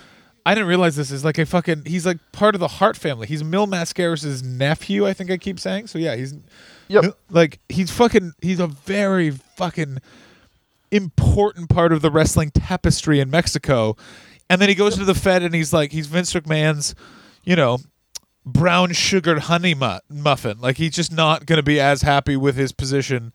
[0.46, 1.84] I didn't realize this is like a fucking.
[1.84, 3.26] He's like part of the Hart family.
[3.26, 5.06] He's Mil Mascaras' nephew.
[5.06, 5.88] I think I keep saying.
[5.88, 6.34] So yeah, he's
[6.90, 7.16] Yep.
[7.30, 9.98] Like he's fucking he's a very fucking
[10.90, 13.96] important part of the wrestling tapestry in Mexico.
[14.50, 16.94] And then he goes to the Fed and he's like he's Vince McMahon's,
[17.44, 17.78] you know,
[18.44, 20.60] brown sugared honey mu- muffin.
[20.60, 23.32] Like he's just not going to be as happy with his position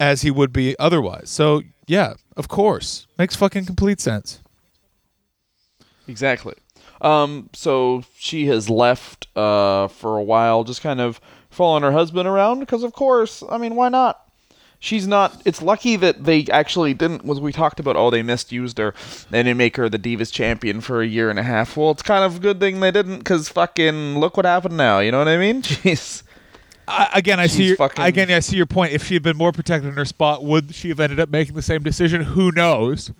[0.00, 1.28] as he would be otherwise.
[1.28, 3.06] So, yeah, of course.
[3.18, 4.40] Makes fucking complete sense.
[6.06, 6.54] Exactly.
[7.02, 11.20] Um, so she has left uh, for a while, just kind of
[11.50, 14.27] following her husband around because, of course, I mean, why not?
[14.80, 15.42] She's not.
[15.44, 17.24] It's lucky that they actually didn't.
[17.24, 17.96] Was we talked about?
[17.96, 18.94] Oh, they misused her.
[19.30, 21.76] They didn't make her the Divas champion for a year and a half.
[21.76, 25.00] Well, it's kind of a good thing they didn't, because fucking look what happened now.
[25.00, 25.62] You know what I mean?
[25.62, 26.22] Jeez.
[26.86, 28.30] I, again, I see your, fucking- again.
[28.30, 28.92] I see your point.
[28.92, 31.54] If she had been more protected in her spot, would she have ended up making
[31.56, 32.22] the same decision?
[32.22, 33.10] Who knows?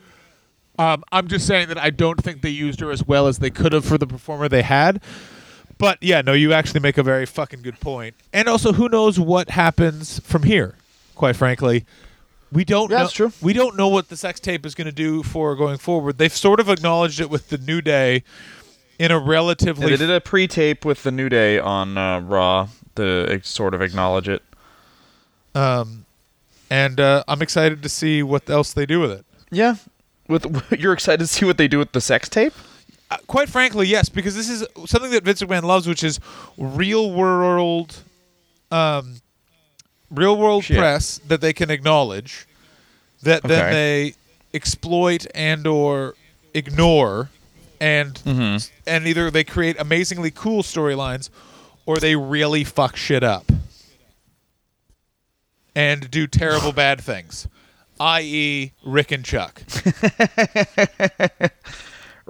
[0.79, 3.51] Um, I'm just saying that I don't think they used her as well as they
[3.51, 5.03] could have for the performer they had.
[5.77, 8.15] But yeah, no, you actually make a very fucking good point.
[8.33, 10.77] And also, who knows what happens from here?
[11.19, 11.85] Quite frankly,
[12.53, 12.91] we don't.
[12.91, 13.33] Yeah, know, that's true.
[13.43, 16.17] We don't know what the sex tape is going to do for going forward.
[16.17, 18.23] They've sort of acknowledged it with the New Day
[19.01, 23.41] in a relatively they did a pre-tape with the New Day on uh, Raw to
[23.43, 24.45] sort of acknowledge it.
[25.57, 26.07] Um,
[26.71, 29.25] and uh, I'm excited to see what else they do with it.
[29.51, 29.75] Yeah.
[30.29, 32.53] With you're excited to see what they do with the sex tape?
[33.11, 36.21] Uh, quite frankly, yes, because this is something that Vince McMahon loves, which is
[36.57, 38.05] real world,
[38.71, 39.17] um,
[40.11, 40.79] real world Shit.
[40.79, 42.47] press that they can acknowledge,
[43.23, 44.15] that then they
[44.55, 46.15] exploit and or
[46.55, 47.31] ignore,
[47.81, 48.57] and Mm-hmm.
[48.87, 51.31] and either they create amazingly cool storylines,
[51.87, 53.51] or they really fuck shit up,
[55.75, 57.47] and do terrible bad things,
[58.01, 59.63] i.e., Rick and Chuck.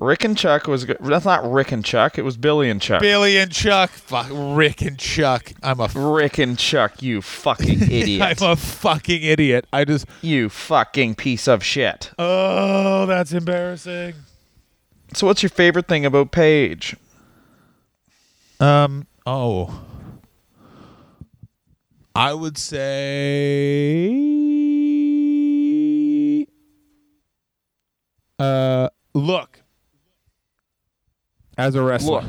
[0.01, 0.99] Rick and Chuck was good.
[1.01, 2.19] That's not Rick and Chuck.
[2.19, 3.01] It was Billy and Chuck.
[3.01, 5.53] Billy and Chuck, fuck Rick and Chuck.
[5.63, 8.41] I'm a Rick and Chuck, you fucking idiot.
[8.41, 9.67] I'm a fucking idiot.
[9.73, 12.13] I just you fucking piece of shit.
[12.19, 14.15] oh, that's embarrassing.
[15.15, 16.95] So what's your favorite thing about Paige?
[18.61, 19.07] Um.
[19.27, 19.83] Oh.
[22.15, 22.87] I would say.
[28.39, 29.63] Uh, look.
[31.59, 32.25] As a wrestler, Look.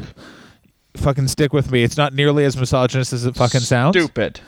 [0.98, 1.84] fucking stick with me.
[1.84, 3.96] It's not nearly as misogynist as it fucking sounds.
[3.96, 4.42] Stupid.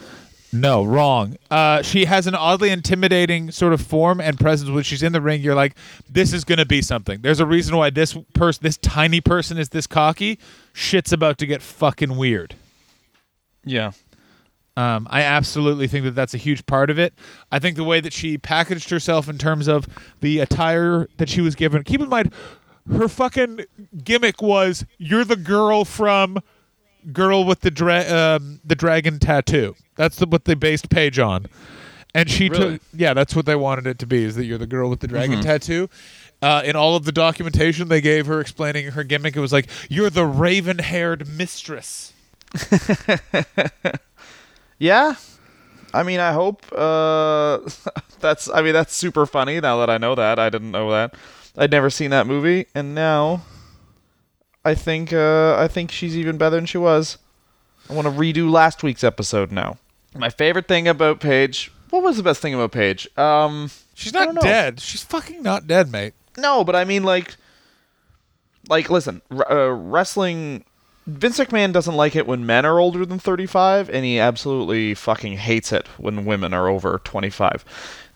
[0.54, 1.38] No, wrong.
[1.50, 5.22] Uh, she has an oddly intimidating sort of form and presence when she's in the
[5.22, 5.42] ring.
[5.42, 5.76] You're like,
[6.10, 7.22] this is going to be something.
[7.22, 10.40] There's a reason why this person, this tiny person, is this cocky.
[10.74, 12.56] Shit's about to get fucking weird.
[13.64, 13.92] Yeah.
[14.76, 17.14] Um, I absolutely think that that's a huge part of it.
[17.52, 19.88] I think the way that she packaged herself in terms of
[20.22, 21.84] the attire that she was given.
[21.84, 22.34] Keep in mind,
[22.92, 23.66] her fucking
[24.04, 26.40] gimmick was you're the girl from
[27.12, 29.76] girl with the dra- um, the dragon tattoo.
[29.96, 31.48] That's the, what they based Paige on.
[32.14, 32.74] And she Really?
[32.80, 35.00] took yeah, that's what they wanted it to be is that you're the girl with
[35.00, 35.90] the dragon tattoo.
[36.42, 39.68] Uh, in all of the documentation they gave her explaining her gimmick, it was like
[39.90, 42.14] you're the raven-haired mistress.
[44.80, 45.16] Yeah.
[45.94, 47.60] I mean, I hope uh
[48.20, 50.40] that's I mean that's super funny now that I know that.
[50.40, 51.14] I didn't know that.
[51.58, 53.42] I'd never seen that movie and now
[54.64, 57.18] I think uh I think she's even better than she was.
[57.90, 59.78] I want to redo last week's episode now.
[60.16, 61.72] My favorite thing about Paige.
[61.90, 63.08] What was the best thing about Paige?
[63.18, 64.80] Um She's not dead.
[64.80, 66.14] She's fucking not dead, mate.
[66.38, 67.36] No, but I mean, like,
[68.68, 70.64] like, listen, r- uh, wrestling.
[71.06, 75.38] Vince McMahon doesn't like it when men are older than 35, and he absolutely fucking
[75.38, 77.66] hates it when women are over 25.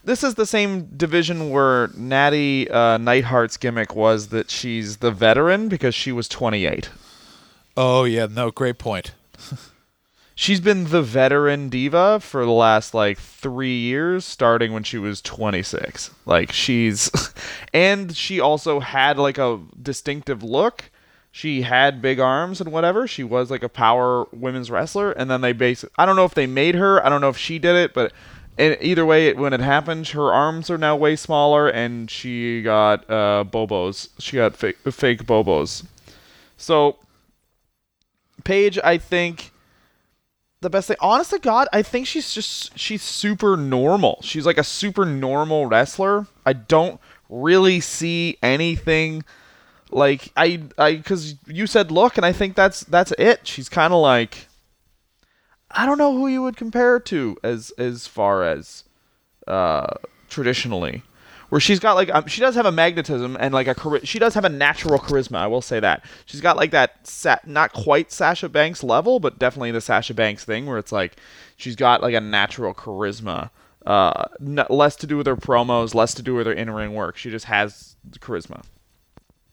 [0.06, 5.68] This is the same division where Natty uh, Neidhart's gimmick was that she's the veteran
[5.68, 6.90] because she was 28.
[7.76, 9.14] Oh yeah, no, great point.
[10.38, 15.22] She's been the veteran diva for the last like three years, starting when she was
[15.22, 16.12] 26.
[16.26, 17.10] Like she's,
[17.74, 20.92] and she also had like a distinctive look.
[21.32, 23.08] She had big arms and whatever.
[23.08, 25.86] She was like a power women's wrestler, and then they base.
[25.98, 27.06] I don't know if they made her.
[27.06, 28.12] I don't know if she did it, but
[28.58, 33.10] in, either way, when it happened, her arms are now way smaller, and she got
[33.10, 34.10] uh, bobos.
[34.20, 35.86] She got fake fake bobos.
[36.58, 36.98] So
[38.44, 39.52] Paige, I think
[40.66, 44.58] the best thing honest to god i think she's just she's super normal she's like
[44.58, 47.00] a super normal wrestler i don't
[47.30, 49.24] really see anything
[49.92, 53.94] like i i because you said look and i think that's that's it she's kind
[53.94, 54.48] of like
[55.76, 58.84] i don't know who you would compare her to as as far as
[59.48, 59.88] uh
[60.30, 61.04] traditionally
[61.50, 64.18] where she's got like um, she does have a magnetism and like a chari- she
[64.20, 66.04] does have a natural charisma i will say that.
[66.26, 70.44] She's got like that sa- not quite sasha banks level but definitely the sasha banks
[70.44, 71.18] thing where it's like
[71.56, 73.52] she's got like a natural charisma
[73.86, 77.16] uh n- less to do with her promos less to do with her in-ring work.
[77.18, 78.64] She just has charisma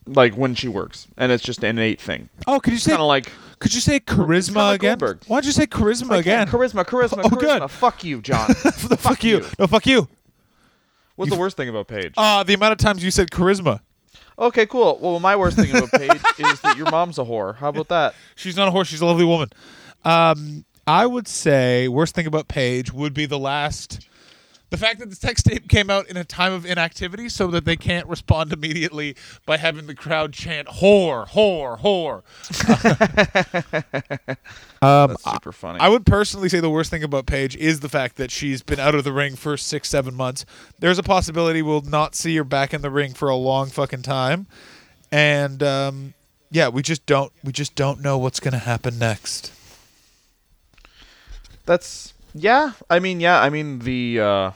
[0.06, 2.28] like when she works and it's just an innate thing.
[2.46, 3.30] Oh, could you say kind of like
[3.62, 4.98] could you say charisma like again?
[4.98, 5.22] Goldberg.
[5.28, 6.46] Why don't you say charisma again?
[6.48, 7.70] charisma charisma Oh, charisma good.
[7.70, 9.44] fuck you john fuck, you.
[9.58, 10.08] No, fuck you.
[11.16, 13.80] what's the worst thing about paige Uh, the amount of times you said charisma.
[14.38, 14.98] Okay, cool.
[15.00, 17.54] Well, my worst thing about Paige is that your mom's a whore.
[17.54, 18.14] How about that?
[18.34, 18.84] She's not a whore.
[18.86, 19.50] She's a lovely woman.
[20.06, 24.08] Um, I would say worst thing about Paige would be the last,
[24.72, 27.66] the fact that the text tape came out in a time of inactivity, so that
[27.66, 29.14] they can't respond immediately
[29.44, 32.22] by having the crowd chant "whore, whore, whore."
[34.80, 35.78] That's super funny.
[35.78, 38.80] I would personally say the worst thing about Paige is the fact that she's been
[38.80, 40.46] out of the ring for six, seven months.
[40.78, 44.02] There's a possibility we'll not see her back in the ring for a long fucking
[44.02, 44.46] time,
[45.12, 46.14] and um,
[46.50, 49.52] yeah, we just don't we just don't know what's gonna happen next.
[51.66, 52.72] That's yeah.
[52.88, 53.38] I mean, yeah.
[53.38, 54.50] I mean, the uh,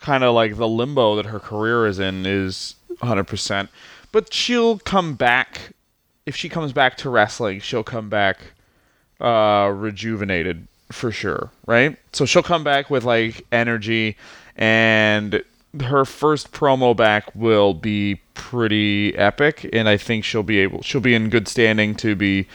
[0.00, 3.24] kind of like the limbo that her career is in is 100.
[3.24, 3.70] percent
[4.12, 5.72] But she'll come back
[6.26, 7.60] if she comes back to wrestling.
[7.60, 8.38] She'll come back
[9.20, 11.96] uh, rejuvenated for sure, right?
[12.12, 14.16] So she'll come back with like energy,
[14.56, 15.42] and
[15.80, 21.00] her first promo back will be pretty epic, and I think she'll be able she'll
[21.00, 22.48] be in good standing to be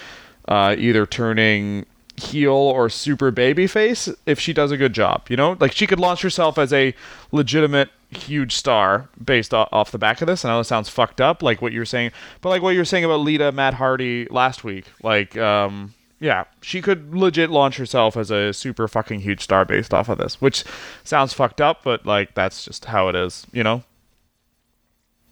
[0.48, 1.86] uh, either turning
[2.18, 5.28] heel or super babyface if she does a good job.
[5.30, 6.94] You know, like she could launch herself as a
[7.32, 10.46] legitimate huge star based off the back of this.
[10.46, 12.12] I know it sounds fucked up, like what you're saying,
[12.42, 15.94] but like what you're saying about Lita, Matt Hardy last week, like um.
[16.18, 20.18] Yeah, she could legit launch herself as a super fucking huge star based off of
[20.18, 20.64] this, which
[21.04, 23.84] sounds fucked up, but like that's just how it is, you know?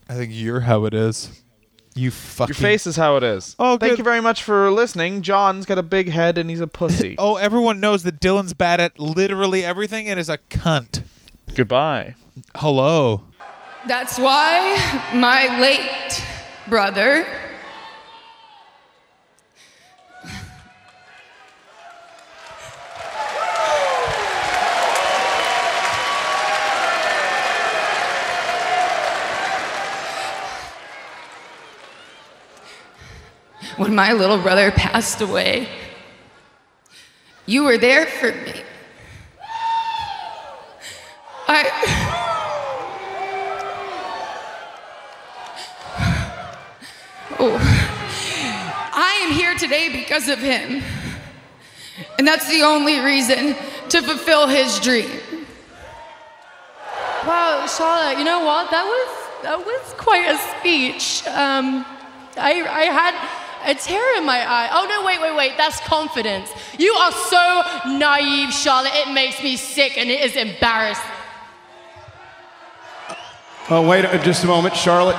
[0.09, 1.41] I think you're how it is.
[1.95, 3.55] You fucking Your face is how it is.
[3.59, 3.97] Oh, thank good.
[3.99, 5.21] you very much for listening.
[5.21, 7.15] John's got a big head and he's a pussy.
[7.23, 11.03] Oh, everyone knows that Dylan's bad at literally everything and is a cunt.
[11.55, 12.15] Goodbye.
[12.55, 13.21] Hello.
[13.87, 16.23] That's why my late
[16.67, 17.25] brother
[33.77, 35.67] when my little brother passed away,
[37.45, 38.61] you were there for me.
[41.47, 41.69] I.
[47.39, 47.59] Oh.
[48.95, 50.81] I am here today because of him.
[52.17, 53.55] And that's the only reason
[53.89, 55.09] to fulfill his dream.
[57.25, 58.69] Wow, Charlotte, you know what?
[58.71, 61.25] That was that was quite a speech.
[61.27, 61.85] Um,
[62.37, 64.69] I I had a tear in my eye.
[64.71, 65.53] Oh no, wait, wait, wait.
[65.57, 66.49] That's confidence.
[66.77, 67.63] You are so
[67.97, 68.93] naive, Charlotte.
[68.95, 71.03] It makes me sick and it is embarrassing.
[73.69, 74.75] Oh, wait just a moment.
[74.75, 75.17] Charlotte.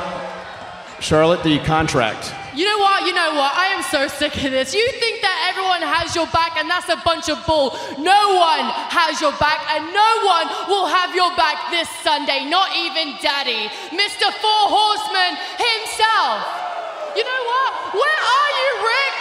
[1.01, 2.33] Charlotte, the contract.
[2.55, 3.03] You know what?
[3.03, 3.51] You know what?
[3.51, 4.73] I am so sick of this.
[4.73, 7.75] You think that everyone has your back, and that's a bunch of bull.
[7.99, 8.65] No one
[8.95, 13.67] has your back, and no one will have your back this Sunday, not even Daddy,
[13.91, 14.31] Mr.
[14.39, 16.47] Four Horsemen himself.
[17.19, 17.74] You know what?
[17.95, 19.19] Where are you, Ric?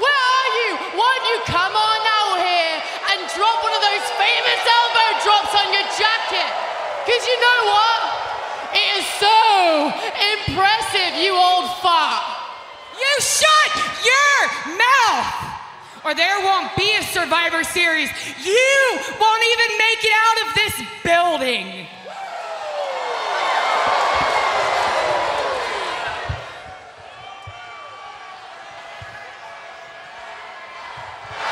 [0.00, 0.70] Where are you?
[0.96, 2.76] Why don't you come on out here
[3.12, 6.50] and drop one of those famous elbow drops on your jacket?
[7.04, 8.00] Because you know what?
[8.72, 9.36] It is so
[10.32, 12.24] impressive, you old fart.
[12.96, 14.36] You shut your
[14.80, 15.46] mouth!
[16.04, 18.08] Or there won't be a Survivor Series.
[18.40, 18.78] You
[19.20, 21.86] won't even make it out of this building.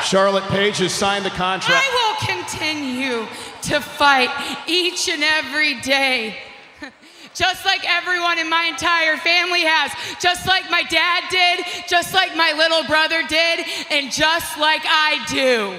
[0.05, 1.83] Charlotte Paige has signed the contract.
[1.83, 3.25] I will continue
[3.63, 4.29] to fight
[4.67, 6.37] each and every day.
[7.33, 9.91] Just like everyone in my entire family has.
[10.21, 15.25] Just like my dad did, just like my little brother did, and just like I
[15.27, 15.75] do.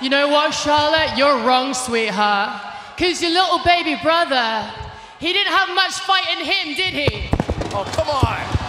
[0.00, 1.16] You know what, Charlotte?
[1.16, 2.60] You're wrong, sweetheart.
[2.96, 4.68] Because your little baby brother,
[5.20, 7.28] he didn't have much fight in him, did he?
[7.72, 8.63] Oh, come on.